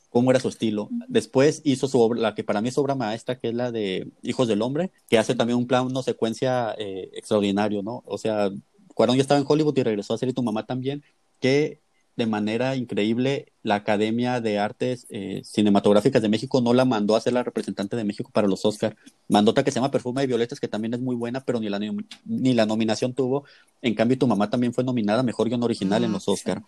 [0.09, 0.87] cómo era su estilo.
[0.89, 1.01] Mm.
[1.09, 4.07] Después hizo su obra, la que para mí es obra maestra, que es la de
[4.21, 8.03] Hijos del Hombre, que hace también un plano secuencia eh, extraordinario, ¿no?
[8.05, 8.49] O sea,
[8.93, 11.03] Cuarón ya estaba en Hollywood y regresó a hacer Y tu mamá también,
[11.41, 11.79] que
[12.17, 17.21] de manera increíble, la Academia de Artes eh, Cinematográficas de México no la mandó a
[17.21, 18.95] ser la representante de México para los Oscars.
[19.29, 21.69] Mandó otra que se llama Perfume de Violetas, que también es muy buena, pero ni
[21.69, 21.79] la,
[22.25, 23.45] ni la nominación tuvo.
[23.83, 26.63] En cambio, tu mamá también fue nominada Mejor Guión Original en ah, los Oscars.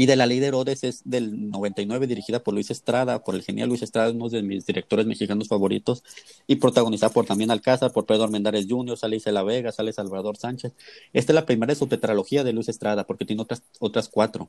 [0.00, 3.42] Y de La Ley de Herodes es del 99, dirigida por Luis Estrada, por el
[3.42, 6.02] genial Luis Estrada, uno de mis directores mexicanos favoritos,
[6.46, 10.72] y protagonizada por también Alcázar, por Pedro Armendáriz Jr., sale Isela Vega, sale Salvador Sánchez.
[11.12, 14.48] Esta es la primera de su tetralogía de Luis Estrada, porque tiene otras, otras cuatro.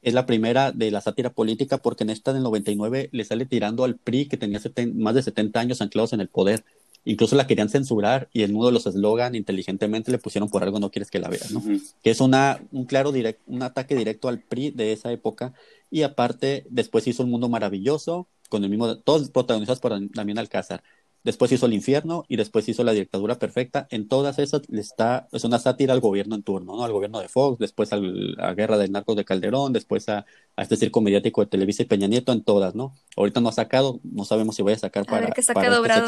[0.00, 3.84] Es la primera de la sátira política, porque en esta del 99 le sale tirando
[3.84, 4.62] al PRI, que tenía
[4.94, 6.64] más de 70 años anclados en el poder
[7.04, 10.80] incluso la querían censurar y en uno de los eslogan inteligentemente le pusieron por algo
[10.80, 11.62] no quieres que la veas, ¿no?
[12.02, 15.54] Que es una, un claro direct, un ataque directo al PRI de esa época
[15.90, 20.82] y aparte después hizo Un Mundo Maravilloso con el mismo, todos protagonizados por Damián Alcázar.
[21.24, 23.86] Después hizo El Infierno y después hizo La Dictadura Perfecta.
[23.90, 26.84] En todas esas está, es una sátira al gobierno en turno, ¿no?
[26.84, 30.24] Al gobierno de Fox, después a la guerra del narcos de Calderón, después a,
[30.56, 32.94] este circo mediático de Televisa y Peña Nieto, en todas, ¿no?
[33.16, 36.04] Ahorita no ha sacado, no sabemos si voy a sacar para, a ver qué para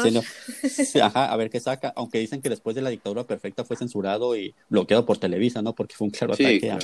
[0.63, 3.77] este Ajá, a ver qué saca, aunque dicen que después de La Dictadura Perfecta fue
[3.77, 5.73] censurado y bloqueado por Televisa, ¿no?
[5.73, 6.77] Porque fue un claro ataque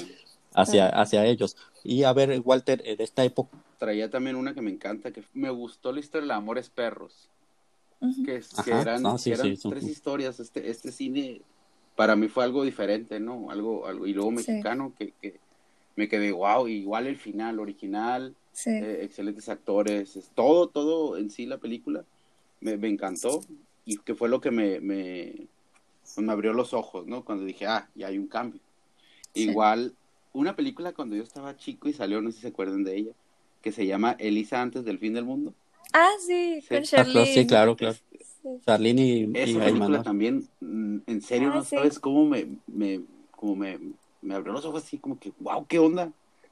[0.53, 1.55] hacia, hacia ellos.
[1.83, 3.57] Y a ver, Walter, eh, de esta época.
[3.77, 7.29] Traía también una que me encanta, que me gustó la historia de Amores Perros
[8.25, 10.39] que, eran, tres historias.
[10.39, 11.41] Este, este cine
[11.95, 13.51] para mí fue algo diferente, ¿no?
[13.51, 15.39] Algo, algo y luego mexicano que, que,
[15.95, 18.33] me quedé, wow, igual el final original,
[18.65, 22.05] eh, excelentes actores, todo, todo en sí la película
[22.61, 23.41] me, me encantó
[23.83, 25.47] y que fue lo que me, me,
[26.01, 27.25] pues, me, abrió los ojos, ¿no?
[27.25, 28.61] Cuando dije, ah, ya hay un cambio.
[29.33, 29.93] Igual,
[30.31, 33.11] una película cuando yo estaba chico y salió, no sé si se acuerdan de ella,
[33.61, 35.53] que se llama Elisa antes del fin del mundo.
[35.93, 37.33] Ah, sí, con Charlene.
[37.33, 37.97] Sí, claro, claro.
[38.65, 43.55] Charlene y, Esa película también, mm, en serio, ah, no sabes cómo me, me, como
[43.55, 43.79] me,
[44.21, 46.11] me abrió los ojos así, como que, wow, ¿qué onda?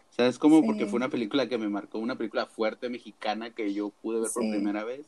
[0.10, 0.66] ¿Sabes cómo?
[0.66, 4.32] Porque fue una película que me marcó, una película fuerte mexicana que yo pude ver
[4.34, 5.06] por primera vez.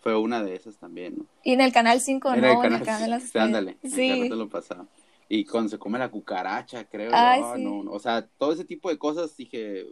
[0.00, 1.26] Fue una de esas también, ¿no?
[1.44, 2.34] Y en el Canal 5, ¿no?
[2.34, 4.28] En el Canal, sí, ándale, sí.
[4.28, 4.84] lo pasaba.
[5.28, 7.12] Y cuando se come la cucaracha, creo.
[7.14, 9.86] Ah, no, no, o sea, todo ese tipo de cosas dije,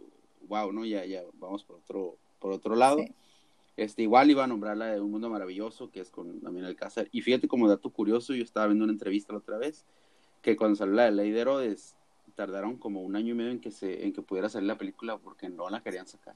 [0.47, 0.85] wow, ¿no?
[0.85, 2.97] Ya, ya, vamos por otro, por otro lado.
[3.81, 7.07] Este, igual iba a nombrar la de Un Mundo Maravilloso, que es con Damián Alcázar.
[7.11, 9.87] Y fíjate como dato curioso, yo estaba viendo una entrevista la otra vez,
[10.43, 11.95] que cuando salió la de Ley de Herodes,
[12.35, 15.17] tardaron como un año y medio en que, se, en que pudiera salir la película
[15.17, 16.35] porque no la querían sacar.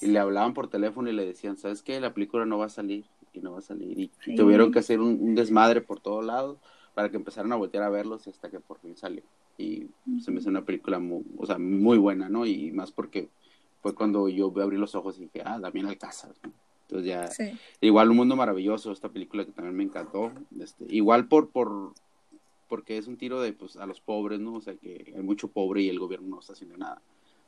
[0.00, 2.00] Y le hablaban por teléfono y le decían, ¿sabes qué?
[2.00, 3.98] La película no va a salir y no va a salir.
[4.26, 6.56] Y tuvieron que hacer un, desmadre por todos lados
[6.94, 9.22] para que empezaran a voltear a verlos hasta que por fin salió.
[9.58, 12.46] Y se me hizo una película muy, o sea, muy buena, ¿no?
[12.46, 13.28] Y más porque
[13.84, 16.32] fue cuando yo abrí los ojos y dije, ah, Damián Alcázar.
[16.88, 17.28] Entonces ya,
[17.82, 20.32] igual Un Mundo Maravilloso, esta película que también me encantó.
[20.58, 21.92] Este, igual por, por,
[22.66, 24.54] porque es un tiro de, pues, a los pobres, ¿no?
[24.54, 27.02] O sea, que hay mucho pobre y el gobierno no está haciendo nada.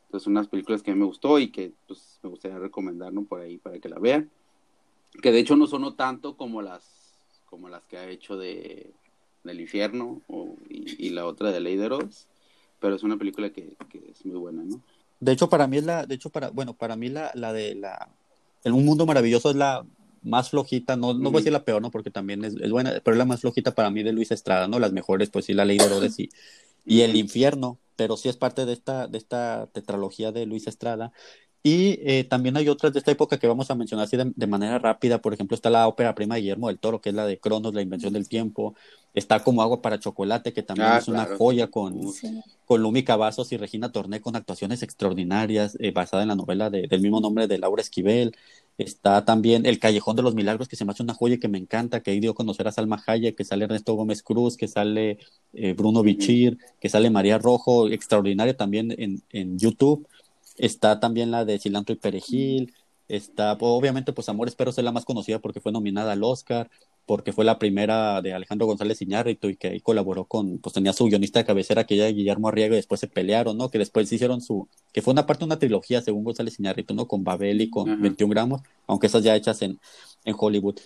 [0.05, 3.25] Entonces, unas películas que a mí me gustó y que, pues, me gustaría recomendar, ¿no?
[3.25, 4.31] Por ahí para que la vean.
[5.23, 7.15] Que de hecho no sonó tanto como las,
[7.47, 8.91] como las que ha hecho de,
[9.43, 10.21] del infierno
[10.69, 12.29] y, la otra de Ley de Herodes,
[12.79, 14.83] pero es una película que, que es muy buena, ¿no?
[15.21, 17.75] De hecho, para mí es la, de hecho, para, bueno, para mí la, la de
[17.75, 18.11] la,
[18.65, 19.85] el Un Mundo Maravilloso es la
[20.23, 21.91] más flojita, no, no voy a decir la peor, ¿no?
[21.91, 24.67] Porque también es, es, buena, pero es la más flojita para mí de Luis Estrada,
[24.67, 24.79] ¿no?
[24.79, 26.31] Las mejores, pues sí, La Ley de Herodes y,
[26.85, 31.13] y El Infierno, pero sí es parte de esta, de esta tetralogía de Luis Estrada.
[31.67, 34.79] Y eh, también hay otras de esta época que vamos a mencionar así de, manera
[34.79, 35.21] rápida.
[35.21, 37.75] Por ejemplo, está la ópera prima de Guillermo del Toro, que es la de Cronos,
[37.75, 38.77] la invención del tiempo.
[39.15, 42.01] Está como Agua para Chocolate, que también ah, es una joya con,
[42.67, 47.01] con Lumi Cavazos y Regina Torné con actuaciones extraordinarias, eh, basada en la novela del
[47.01, 48.37] mismo nombre de Laura Esquivel.
[48.79, 51.49] Está también El Callejón de los Milagros, que se me hace una joya y que
[51.49, 54.57] me encanta, que ahí dio a conocer a Salma Hayek, que sale Ernesto Gómez Cruz,
[54.57, 55.19] que sale
[55.53, 60.07] eh, Bruno Bichir, que sale María Rojo, extraordinaria también en, en YouTube
[60.59, 62.75] Está también la de Cilantro y Perejil.
[63.09, 66.71] Está, pues, obviamente, pues Amores Perros es la más conocida porque fue nominada al Oscar,
[67.07, 70.93] porque fue la primera de Alejandro González Iñárritu y que ahí colaboró con, pues tenía
[70.93, 73.71] su guionista de cabecera que ya Guillermo Arriaga y después se pelearon, ¿no?
[73.71, 77.07] Que después hicieron su, que fue una parte de una trilogía según González Iñárritu, ¿no?
[77.07, 79.79] Con Babel y con 21 gramos, aunque esas ya hechas en,
[80.25, 80.81] en Hollywood.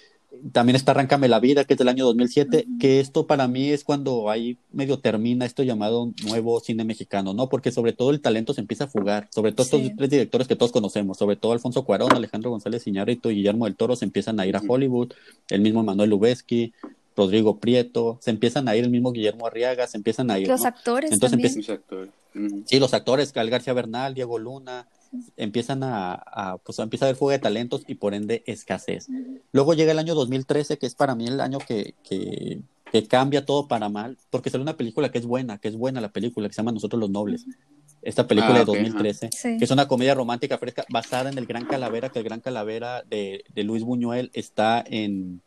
[0.52, 3.82] También está Arráncame la Vida, que es del año 2007, que esto para mí es
[3.82, 7.48] cuando ahí medio termina esto llamado nuevo cine mexicano, ¿no?
[7.48, 10.56] Porque sobre todo el talento se empieza a fugar, sobre todo estos tres directores que
[10.56, 14.38] todos conocemos, sobre todo Alfonso Cuarón, Alejandro González Iñárritu y Guillermo del Toro se empiezan
[14.38, 15.12] a ir a Hollywood,
[15.48, 16.72] el mismo Manuel Lubezki,
[17.16, 20.48] Rodrigo Prieto, se empiezan a ir el mismo Guillermo Arriaga, se empiezan a ir.
[20.48, 22.64] Los actores Entonces también.
[22.66, 24.86] Sí, los actores, Gal García Bernal, Diego Luna,
[25.36, 29.08] empiezan a, pues empieza a haber fuga de talentos y por ende escasez.
[29.52, 32.62] Luego llega el año 2013, que es para mí el año que, que,
[33.08, 36.10] cambia todo para mal, porque sale una película que es buena, que es buena la
[36.10, 37.46] película, que se llama Nosotros los Nobles.
[38.02, 41.66] Esta película ah, de 2013, que es una comedia romántica fresca basada en el Gran
[41.66, 45.42] Calavera, que el Gran Calavera de, de Luis Buñuel está en,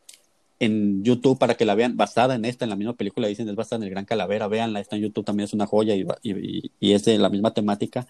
[0.59, 3.55] en YouTube para que la vean, basada en esta, en la misma película, dicen es
[3.55, 6.71] basada en el Gran Calavera, véanla, está en YouTube, también es una joya y, y,
[6.79, 8.07] y es de la misma temática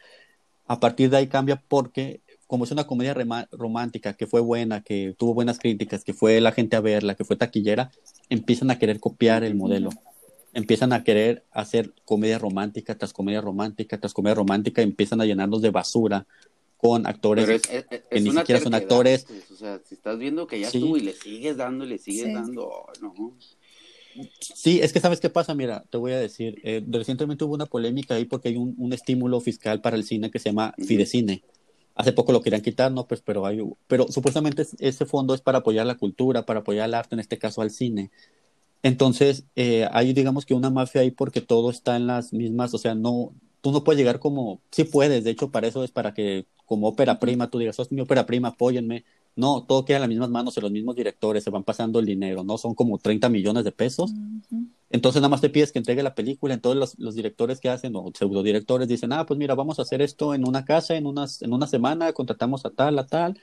[0.73, 3.15] a partir de ahí cambia porque como es una comedia
[3.51, 7.23] romántica que fue buena, que tuvo buenas críticas, que fue la gente a verla, que
[7.23, 7.91] fue taquillera,
[8.29, 9.89] empiezan a querer copiar el modelo.
[10.53, 15.61] Empiezan a querer hacer comedia romántica tras comedia romántica tras comedia romántica, empiezan a llenarnos
[15.61, 16.27] de basura
[16.77, 19.25] con actores que ni siquiera son actores.
[19.25, 21.97] Pues, o sea, si estás viendo que ya estuvo y le sigues dando y le
[21.97, 23.37] sigues dando, no.
[24.39, 27.65] Sí, es que sabes qué pasa, mira, te voy a decir, eh, recientemente hubo una
[27.65, 31.43] polémica ahí porque hay un, estímulo fiscal para el cine que se llama Fidecine.
[31.95, 35.59] Hace poco lo querían quitar, no, pues, pero hay, pero supuestamente ese fondo es para
[35.59, 38.11] apoyar la cultura, para apoyar el arte, en este caso al cine.
[38.83, 42.77] Entonces, eh, hay digamos que una mafia ahí porque todo está en las mismas, o
[42.77, 46.13] sea, no, tú no puedes llegar como, sí puedes, de hecho para eso es para
[46.13, 49.05] que como ópera prima tú digas, sos mi ópera prima, apóyenme.
[49.35, 52.05] No, todo queda en las mismas manos de los mismos directores, se van pasando el
[52.05, 52.57] dinero, ¿no?
[52.57, 54.13] Son como 30 millones de pesos.
[54.91, 57.95] Entonces nada más te pides que entregue la película, entonces los, los directores que hacen,
[57.95, 61.41] o pseudodirectores, dicen, ah, pues mira, vamos a hacer esto en una casa, en, unas,
[61.41, 63.39] en una semana, contratamos a tal, a tal,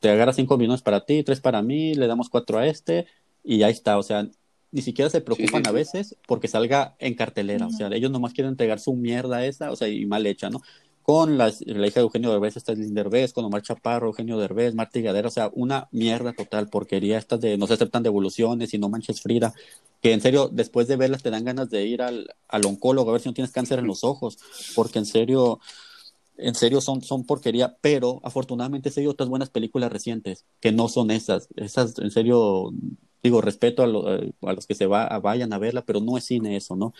[0.00, 3.06] te agarra cinco millones para ti, tres para mí, le damos cuatro a este,
[3.44, 4.28] y ahí está, o sea,
[4.70, 8.50] ni siquiera se preocupan a veces porque salga en cartelera, o sea, ellos nomás quieren
[8.50, 10.60] entregar su mierda esa, o sea, y mal hecha, ¿no?
[11.08, 15.00] Con la, hija de Eugenio Derbez, esta es Derbez, con Omar Chaparro, Eugenio Derbez, Marta
[15.00, 18.90] Gadera, o sea, una mierda total, porquería estas de no se aceptan devoluciones y no
[18.90, 19.54] manches Frida,
[20.02, 23.14] que en serio, después de verlas te dan ganas de ir al, al oncólogo a
[23.14, 24.36] ver si no tienes cáncer en los ojos,
[24.74, 25.60] porque en serio,
[26.36, 31.10] en serio son, son porquería, pero afortunadamente hay otras buenas películas recientes que no son
[31.10, 32.70] esas, esas en serio
[33.22, 36.24] digo, respeto a, eh, a los que se va, vayan a verla, pero no es
[36.24, 36.92] cine eso, ¿no?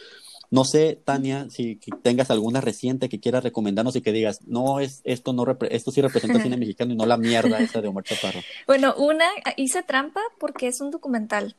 [0.51, 5.03] No sé, Tania, si tengas alguna reciente que quieras recomendarnos y que digas, no, es
[5.05, 8.41] esto no esto sí representa cine mexicano y no la mierda esa de Omar Chaparro.
[8.67, 11.55] Bueno, una, hice trampa porque es un documental.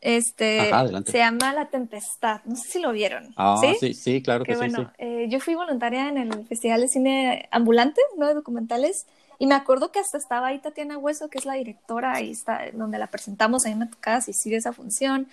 [0.00, 0.70] Este
[1.06, 2.42] se llama La Tempestad.
[2.44, 3.32] No sé si lo vieron.
[3.36, 4.58] Ah, sí, sí, claro que, sí.
[4.58, 8.28] Bueno, eh, yo fui voluntaria en el Festival de Cine Ambulante, ¿no?
[8.28, 9.06] De documentales.
[9.38, 12.64] Y me acuerdo que hasta estaba ahí Tatiana Hueso, que es la directora, ahí está,
[12.74, 15.26] donde la presentamos, ahí me tocaba asistir esa función.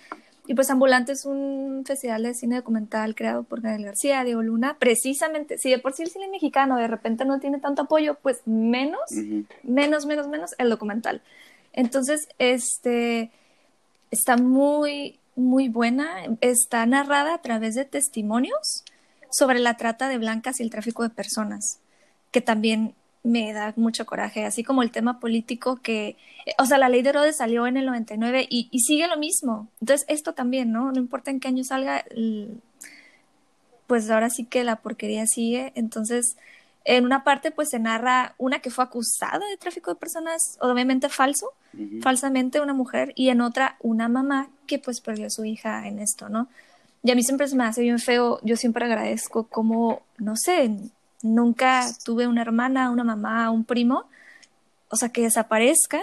[0.46, 4.76] Y pues Ambulante es un festival de cine documental creado por Gabriel García, Diego Luna,
[4.78, 8.42] precisamente, si de por sí el cine mexicano de repente no tiene tanto apoyo, pues
[8.44, 9.00] menos,
[9.62, 11.22] menos, menos, menos el documental.
[11.72, 13.30] Entonces, este,
[14.10, 18.84] está muy, muy buena, está narrada a través de testimonios
[19.30, 21.78] sobre la trata de blancas y el tráfico de personas,
[22.32, 26.16] que también me da mucho coraje, así como el tema político que,
[26.58, 29.68] o sea, la ley de Herodes salió en el 99 y, y sigue lo mismo.
[29.80, 30.90] Entonces, esto también, ¿no?
[30.90, 32.04] No importa en qué año salga,
[33.86, 35.72] pues ahora sí que la porquería sigue.
[35.76, 36.36] Entonces,
[36.84, 41.08] en una parte, pues se narra una que fue acusada de tráfico de personas, obviamente
[41.08, 41.52] falso,
[42.02, 46.00] falsamente una mujer, y en otra, una mamá que pues perdió a su hija en
[46.00, 46.48] esto, ¿no?
[47.04, 50.70] Y a mí siempre se me hace bien feo, yo siempre agradezco como, no sé,
[51.22, 54.04] nunca tuve una hermana, una mamá, un primo,
[54.88, 56.00] o sea, que desaparezca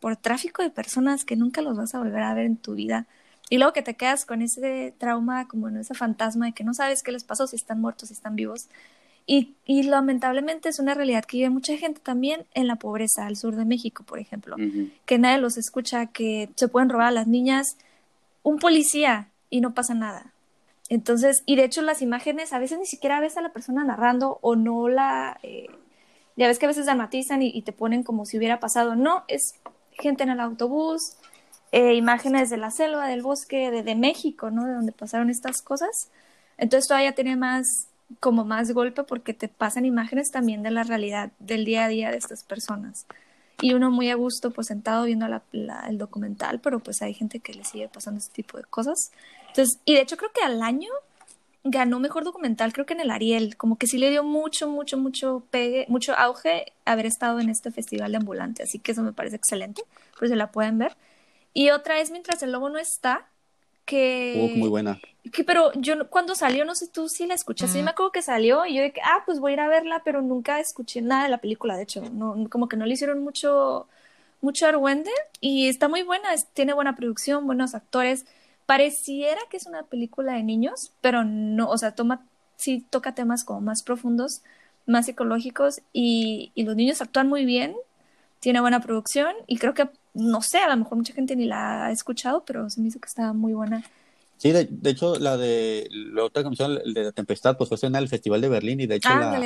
[0.00, 3.06] por tráfico de personas que nunca los vas a volver a ver en tu vida.
[3.50, 6.74] Y luego que te quedas con ese trauma, como en ese fantasma de que no
[6.74, 8.68] sabes qué les pasó, si están muertos, si están vivos.
[9.26, 13.36] Y, y lamentablemente es una realidad que vive mucha gente también en la pobreza, al
[13.36, 14.56] sur de México, por ejemplo,
[15.06, 17.78] que nadie los escucha, que se pueden robar a las niñas,
[18.42, 20.33] un policía y no pasa nada.
[20.88, 24.38] Entonces, y de hecho las imágenes a veces ni siquiera ves a la persona narrando
[24.42, 25.38] o no la...
[25.42, 25.68] Eh,
[26.36, 28.96] ya ves que a veces dramatizan y, te ponen como si hubiera pasado.
[28.96, 29.54] No, es
[29.92, 31.16] gente en el autobús,
[31.70, 34.64] eh, imágenes de la selva, del bosque, de, de, México, ¿no?
[34.64, 36.10] De donde pasaron estas cosas.
[36.58, 37.86] Entonces todavía tiene más,
[38.18, 42.10] como más golpe porque te pasan imágenes también de la realidad del día a día
[42.10, 43.06] de estas personas.
[43.60, 47.54] Y uno muy a gusto, pues sentado viendo el documental, pero pues hay gente que
[47.54, 49.10] le sigue pasando este tipo de cosas.
[49.48, 50.90] Entonces, y de hecho creo que al año
[51.64, 54.98] ganó mejor documental, creo que en el Ariel, como que sí le dio mucho, mucho,
[54.98, 59.14] mucho pegue, mucho auge haber estado en este festival de ambulante, así que eso me
[59.14, 59.82] parece excelente,
[60.18, 60.94] pues se la pueden ver.
[61.54, 63.28] Y otra es Mientras el lobo no está,
[63.84, 64.52] que...
[64.56, 65.00] muy buena.
[65.32, 68.22] Que, pero yo cuando salió, no sé tú si la escuchaste, sí me acuerdo que
[68.22, 71.24] salió y yo dije, ah, pues voy a ir a verla, pero nunca escuché nada
[71.24, 73.88] de la película, de hecho, no, como que no le hicieron mucho,
[74.42, 78.26] mucho argüende y está muy buena, tiene buena producción, buenos actores,
[78.66, 83.44] pareciera que es una película de niños, pero no, o sea, toma, sí toca temas
[83.44, 84.42] como más profundos,
[84.86, 87.74] más psicológicos y, y los niños actúan muy bien,
[88.40, 91.86] tiene buena producción y creo que, no sé, a lo mejor mucha gente ni la
[91.86, 93.84] ha escuchado, pero se me hizo que estaba muy buena
[94.36, 98.08] Sí, de, hecho, la de la otra comisión de la Tempestad, pues fue en el
[98.08, 99.38] Festival de Berlín y de hecho la,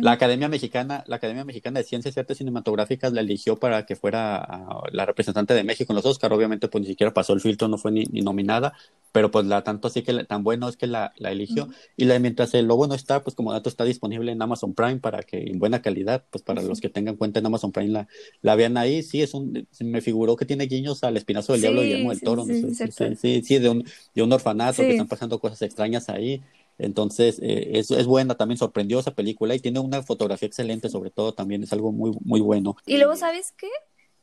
[0.00, 3.96] la, Academia Mexicana, la Academia Mexicana de Ciencias y Artes Cinematográficas la eligió para que
[3.96, 6.32] fuera la representante de México en los Oscar.
[6.32, 8.72] Obviamente, pues ni siquiera pasó el filtro, no fue ni, nominada,
[9.12, 11.68] pero pues la tanto así que tan bueno es que la, la eligió.
[11.96, 15.00] Y la mientras el logo no está, pues como dato está disponible en Amazon Prime
[15.00, 18.08] para que en buena calidad, pues para los que tengan cuenta en Amazon Prime la,
[18.42, 19.02] la vean ahí.
[19.02, 22.20] Sí, es un, me figuró que tiene guiños al Espinazo del Diablo y Guillermo del
[22.20, 22.44] Toro.
[22.44, 22.62] Sí,
[23.16, 26.42] sí, sí, de un, de un orfanato, que están pasando cosas extrañas ahí.
[26.78, 31.10] Entonces, eh, es, es, buena, también sorprendió esa película y tiene una fotografía excelente, sobre
[31.10, 32.76] todo también es algo muy, muy bueno.
[32.86, 33.68] Y luego, ¿sabes qué?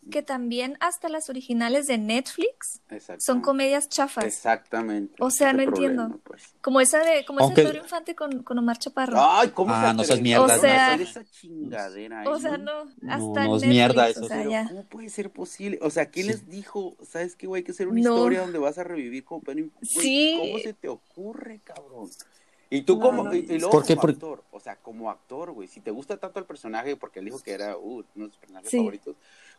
[0.10, 2.82] Que también hasta las originales de Netflix
[3.20, 4.26] son comedias chafas.
[4.26, 5.16] Exactamente.
[5.20, 6.20] O sea, no entiendo.
[6.24, 6.56] Pues.
[6.62, 9.18] Como esa de, como ese Pedro Infante con, con, Omar Chaparro.
[9.20, 10.46] Ay, ¿cómo ah, no seas mierda.
[10.46, 14.26] O sea, esa chingadera o sea, no, hasta no, es mierda eso.
[14.26, 14.68] O sea, ya.
[14.68, 15.80] ¿Cómo puede ser posible?
[15.82, 18.78] O sea, ¿quién les dijo, sabes qué, güey, hay que hacer una historia donde vas
[18.78, 19.88] a revivir con Pedro Infante?
[19.88, 20.38] Sí.
[20.40, 22.10] ¿Cómo se te ocurre, cabrón?
[22.70, 26.18] Y tú como, y, luego como actor, o sea, como actor, güey, si te gusta
[26.18, 29.16] tanto el personaje, porque él dijo que era uh, uno de sus personajes favoritos,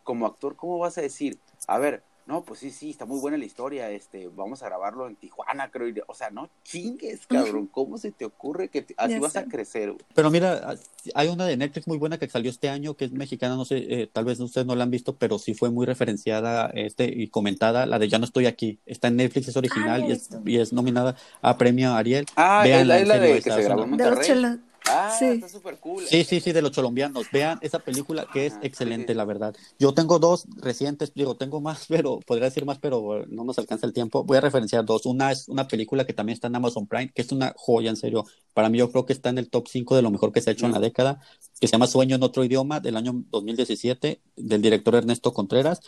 [0.09, 1.37] como actor, ¿cómo vas a decir?
[1.67, 5.06] A ver, no, pues sí, sí, está muy buena la historia, este, vamos a grabarlo
[5.06, 9.37] en Tijuana, creo, o sea, no chingues, cabrón, ¿cómo se te ocurre que así vas
[9.37, 9.94] a crecer?
[10.15, 10.77] Pero mira,
[11.15, 13.77] hay una de Netflix muy buena que salió este año, que es mexicana, no sé,
[13.77, 17.29] eh, tal vez ustedes no la han visto, pero sí fue muy referenciada este y
[17.29, 20.56] comentada, la de Ya no estoy aquí, está en Netflix, es original y, es, y,
[20.56, 22.25] es, nominada a premio Ariel.
[22.35, 24.59] Ah, es la, de que se grabó en Monterrey.
[24.90, 25.26] Ah, sí.
[25.26, 26.04] está súper cool.
[26.06, 27.26] Sí, sí, sí, de los colombianos.
[27.32, 29.54] Vean esa película que es excelente, la verdad.
[29.78, 33.86] Yo tengo dos recientes, digo, tengo más, pero podría decir más, pero no nos alcanza
[33.86, 34.24] el tiempo.
[34.24, 35.06] Voy a referenciar dos.
[35.06, 37.96] Una es una película que también está en Amazon Prime, que es una joya, en
[37.96, 38.24] serio.
[38.54, 40.50] Para mí yo creo que está en el top 5 de lo mejor que se
[40.50, 41.20] ha hecho en la década,
[41.60, 45.80] que se llama Sueño en otro idioma, del año 2017, del director Ernesto Contreras.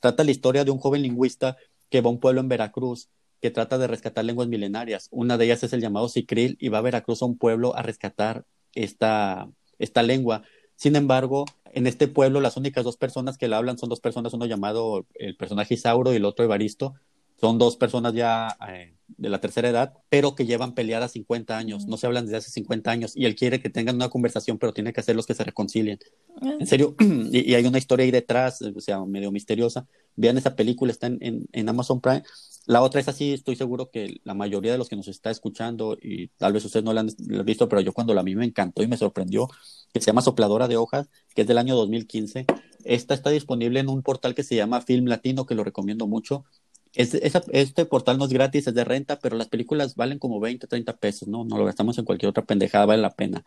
[0.00, 1.56] Trata la historia de un joven lingüista
[1.88, 3.08] que va a un pueblo en Veracruz
[3.40, 5.08] que trata de rescatar lenguas milenarias.
[5.10, 7.82] Una de ellas es el llamado Sicril y va a Veracruz a un pueblo a
[7.82, 10.42] rescatar esta, esta lengua.
[10.76, 14.32] Sin embargo, en este pueblo las únicas dos personas que la hablan son dos personas,
[14.34, 16.94] uno llamado el personaje Isauro y el otro Evaristo.
[17.40, 21.86] Son dos personas ya eh, de la tercera edad, pero que llevan peleadas 50 años,
[21.86, 24.74] no se hablan desde hace 50 años, y él quiere que tengan una conversación, pero
[24.74, 25.98] tiene que hacerlos que se reconcilien.
[26.42, 26.56] Ah.
[26.60, 26.94] En serio,
[27.32, 29.86] y, hay una historia ahí detrás, o sea, medio misteriosa.
[30.16, 32.24] Vean esa película, está en, en Amazon Prime,
[32.66, 35.96] la otra es así, estoy seguro que la mayoría de los que nos está escuchando,
[36.00, 37.08] y tal vez ustedes no la han,
[37.44, 39.48] visto, pero yo cuando la vi me encantó y me sorprendió,
[39.92, 42.46] que se llama Sopladora de Hojas, que es del año 2015.
[42.84, 46.44] Esta está disponible en un portal que se llama Film Latino, que lo recomiendo mucho.
[46.92, 50.96] este portal no es gratis, es de renta, pero las películas valen como 20, 30
[50.98, 51.44] pesos, ¿no?
[51.44, 53.44] No lo gastamos en cualquier otra pendejada, vale la pena.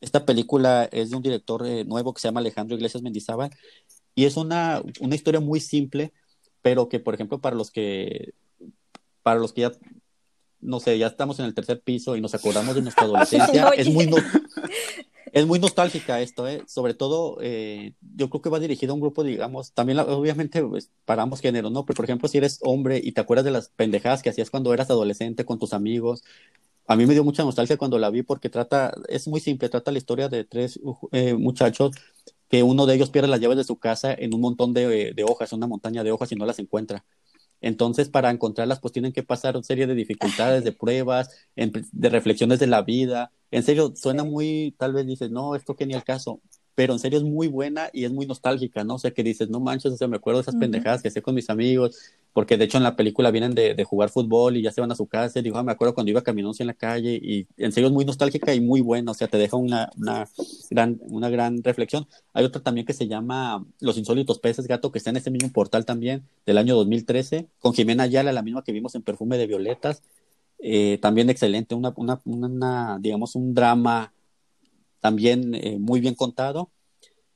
[0.00, 3.50] Esta película es de un director eh, nuevo que se llama Alejandro Iglesias Mendizábal
[4.14, 6.12] y es una, una historia muy simple,
[6.60, 8.34] pero que, por ejemplo, para los que
[9.22, 9.72] para los que ya,
[10.60, 13.88] no sé, ya estamos en el tercer piso y nos acordamos de nuestra adolescencia, es
[13.88, 14.08] muy,
[15.32, 16.62] es muy nostálgica esto, ¿eh?
[16.66, 20.90] sobre todo eh, yo creo que va dirigido a un grupo, digamos, también obviamente pues,
[21.04, 21.86] para ambos géneros, ¿no?
[21.86, 24.74] Pero por ejemplo, si eres hombre y te acuerdas de las pendejadas que hacías cuando
[24.74, 26.22] eras adolescente con tus amigos,
[26.86, 29.90] a mí me dio mucha nostalgia cuando la vi porque trata, es muy simple, trata
[29.90, 30.78] la historia de tres
[31.12, 31.92] eh, muchachos
[32.48, 35.24] que uno de ellos pierde las llaves de su casa en un montón de, de
[35.24, 37.04] hojas, una montaña de hojas y no las encuentra.
[37.62, 42.58] Entonces, para encontrarlas, pues tienen que pasar una serie de dificultades, de pruebas, de reflexiones
[42.60, 43.32] de la vida.
[43.50, 46.40] En serio, suena muy, tal vez dices, no, esto que ni el caso,
[46.74, 48.94] pero en serio es muy buena y es muy nostálgica, ¿no?
[48.94, 51.22] O sea, que dices, no manches, o sea, me acuerdo de esas pendejadas que hacía
[51.22, 51.98] con mis amigos,
[52.32, 54.90] porque de hecho en la película vienen de, de jugar fútbol y ya se van
[54.90, 57.46] a su casa, y digo, ah, me acuerdo cuando iba caminando en la calle, y
[57.56, 60.28] en serio es muy nostálgica y muy buena, o sea, te deja una, una,
[60.70, 62.06] gran, una gran reflexión.
[62.32, 65.52] Hay otra también que se llama Los insólitos peces gato, que está en ese mismo
[65.52, 69.46] portal también, del año 2013, con Jimena Ayala, la misma que vimos en Perfume de
[69.46, 70.02] Violetas,
[70.58, 74.12] eh, también excelente, una, una, una, digamos, un drama
[75.02, 76.70] también eh, muy bien contado.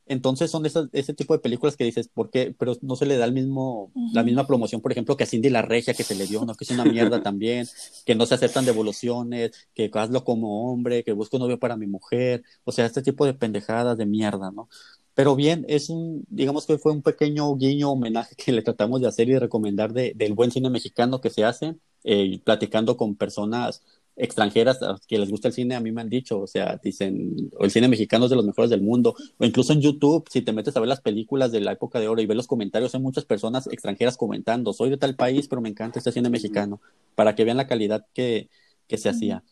[0.09, 2.55] Entonces son esas, ese tipo de películas que dices, ¿por qué?
[2.57, 5.51] Pero no se le da el mismo, la misma promoción, por ejemplo, que a Cindy
[5.51, 6.55] la Regia que se le dio, ¿no?
[6.55, 7.67] Que es una mierda también,
[8.05, 11.89] que no se aceptan devoluciones, que hazlo como hombre, que busco un novio para mi
[11.89, 14.69] mujer, o sea, este tipo de pendejadas de mierda, ¿no?
[15.15, 19.09] Pero bien, es un, digamos que fue un pequeño guiño homenaje que le tratamos de
[19.09, 23.17] hacer y de recomendar de, del buen cine mexicano que se hace, eh, platicando con
[23.17, 23.83] personas
[24.17, 27.71] extranjeras que les gusta el cine, a mí me han dicho, o sea, dicen, el
[27.71, 30.77] cine mexicano es de los mejores del mundo, o incluso en YouTube, si te metes
[30.77, 33.27] a ver las películas de la época de oro y ves los comentarios, hay muchas
[33.27, 36.81] personas extranjeras comentando, soy de tal país, pero me encanta este cine mexicano,
[37.15, 38.49] para que vean la calidad que,
[38.89, 39.45] que se hacía.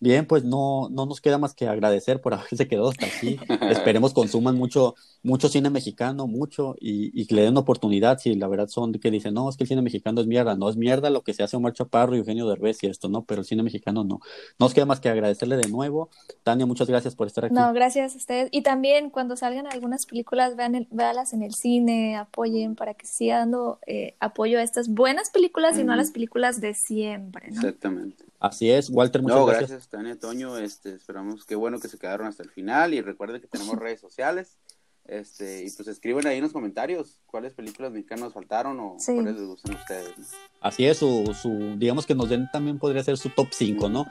[0.00, 3.38] Bien, pues no, no nos queda más que agradecer por haberse quedado hasta aquí.
[3.70, 8.18] Esperemos consuman mucho, mucho cine mexicano, mucho, y, y que le den oportunidad.
[8.18, 10.68] Si la verdad son que dicen, no, es que el cine mexicano es mierda, no
[10.68, 13.40] es mierda lo que se hace Omar Chaparro y Eugenio Derbez y esto, no, pero
[13.40, 14.20] el cine mexicano no.
[14.58, 16.10] No nos queda más que agradecerle de nuevo.
[16.42, 17.54] Tania, muchas gracias por estar aquí.
[17.54, 18.48] No, gracias a ustedes.
[18.52, 23.06] Y también cuando salgan algunas películas, vean el, véalas en el cine, apoyen para que
[23.06, 27.48] siga dando eh, apoyo a estas buenas películas y no a las películas de siempre.
[27.50, 27.56] ¿no?
[27.56, 28.27] Exactamente.
[28.40, 29.70] Así es, Walter, muchas no, gracias.
[29.70, 33.40] gracias, Tania, Toño, este, esperamos que bueno que se quedaron hasta el final y recuerden
[33.40, 34.58] que tenemos redes sociales,
[35.06, 39.46] Este, y pues escriben ahí en los comentarios cuáles películas mexicanas faltaron o cuáles les
[39.46, 40.12] gustan a ustedes.
[40.60, 44.06] Así es, su, su, digamos que nos den también podría ser su top 5, ¿no?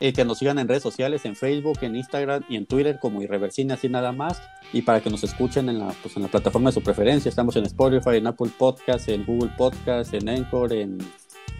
[0.00, 3.22] Eh, que nos sigan en redes sociales, en Facebook, en Instagram y en Twitter como
[3.22, 4.40] Irreversine, así nada más.
[4.72, 7.28] Y para que nos escuchen en la, pues, en la plataforma de su preferencia.
[7.28, 10.98] Estamos en Spotify, en Apple Podcast, en Google Podcast, en Anchor, en,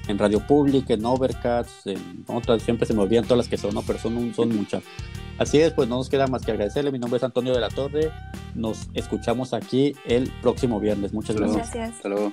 [0.08, 3.74] en Radio Public, en Overcast, en otras, siempre se me olvidan todas las que son,
[3.74, 3.82] ¿no?
[3.82, 4.82] Pero son, son muchas.
[5.38, 6.90] Así es, pues no nos queda más que agradecerle.
[6.90, 8.10] Mi nombre es Antonio de la Torre.
[8.54, 11.12] Nos escuchamos aquí el próximo viernes.
[11.12, 11.72] Muchas gracias.
[11.72, 11.96] Gracias.
[11.96, 12.32] Hasta luego.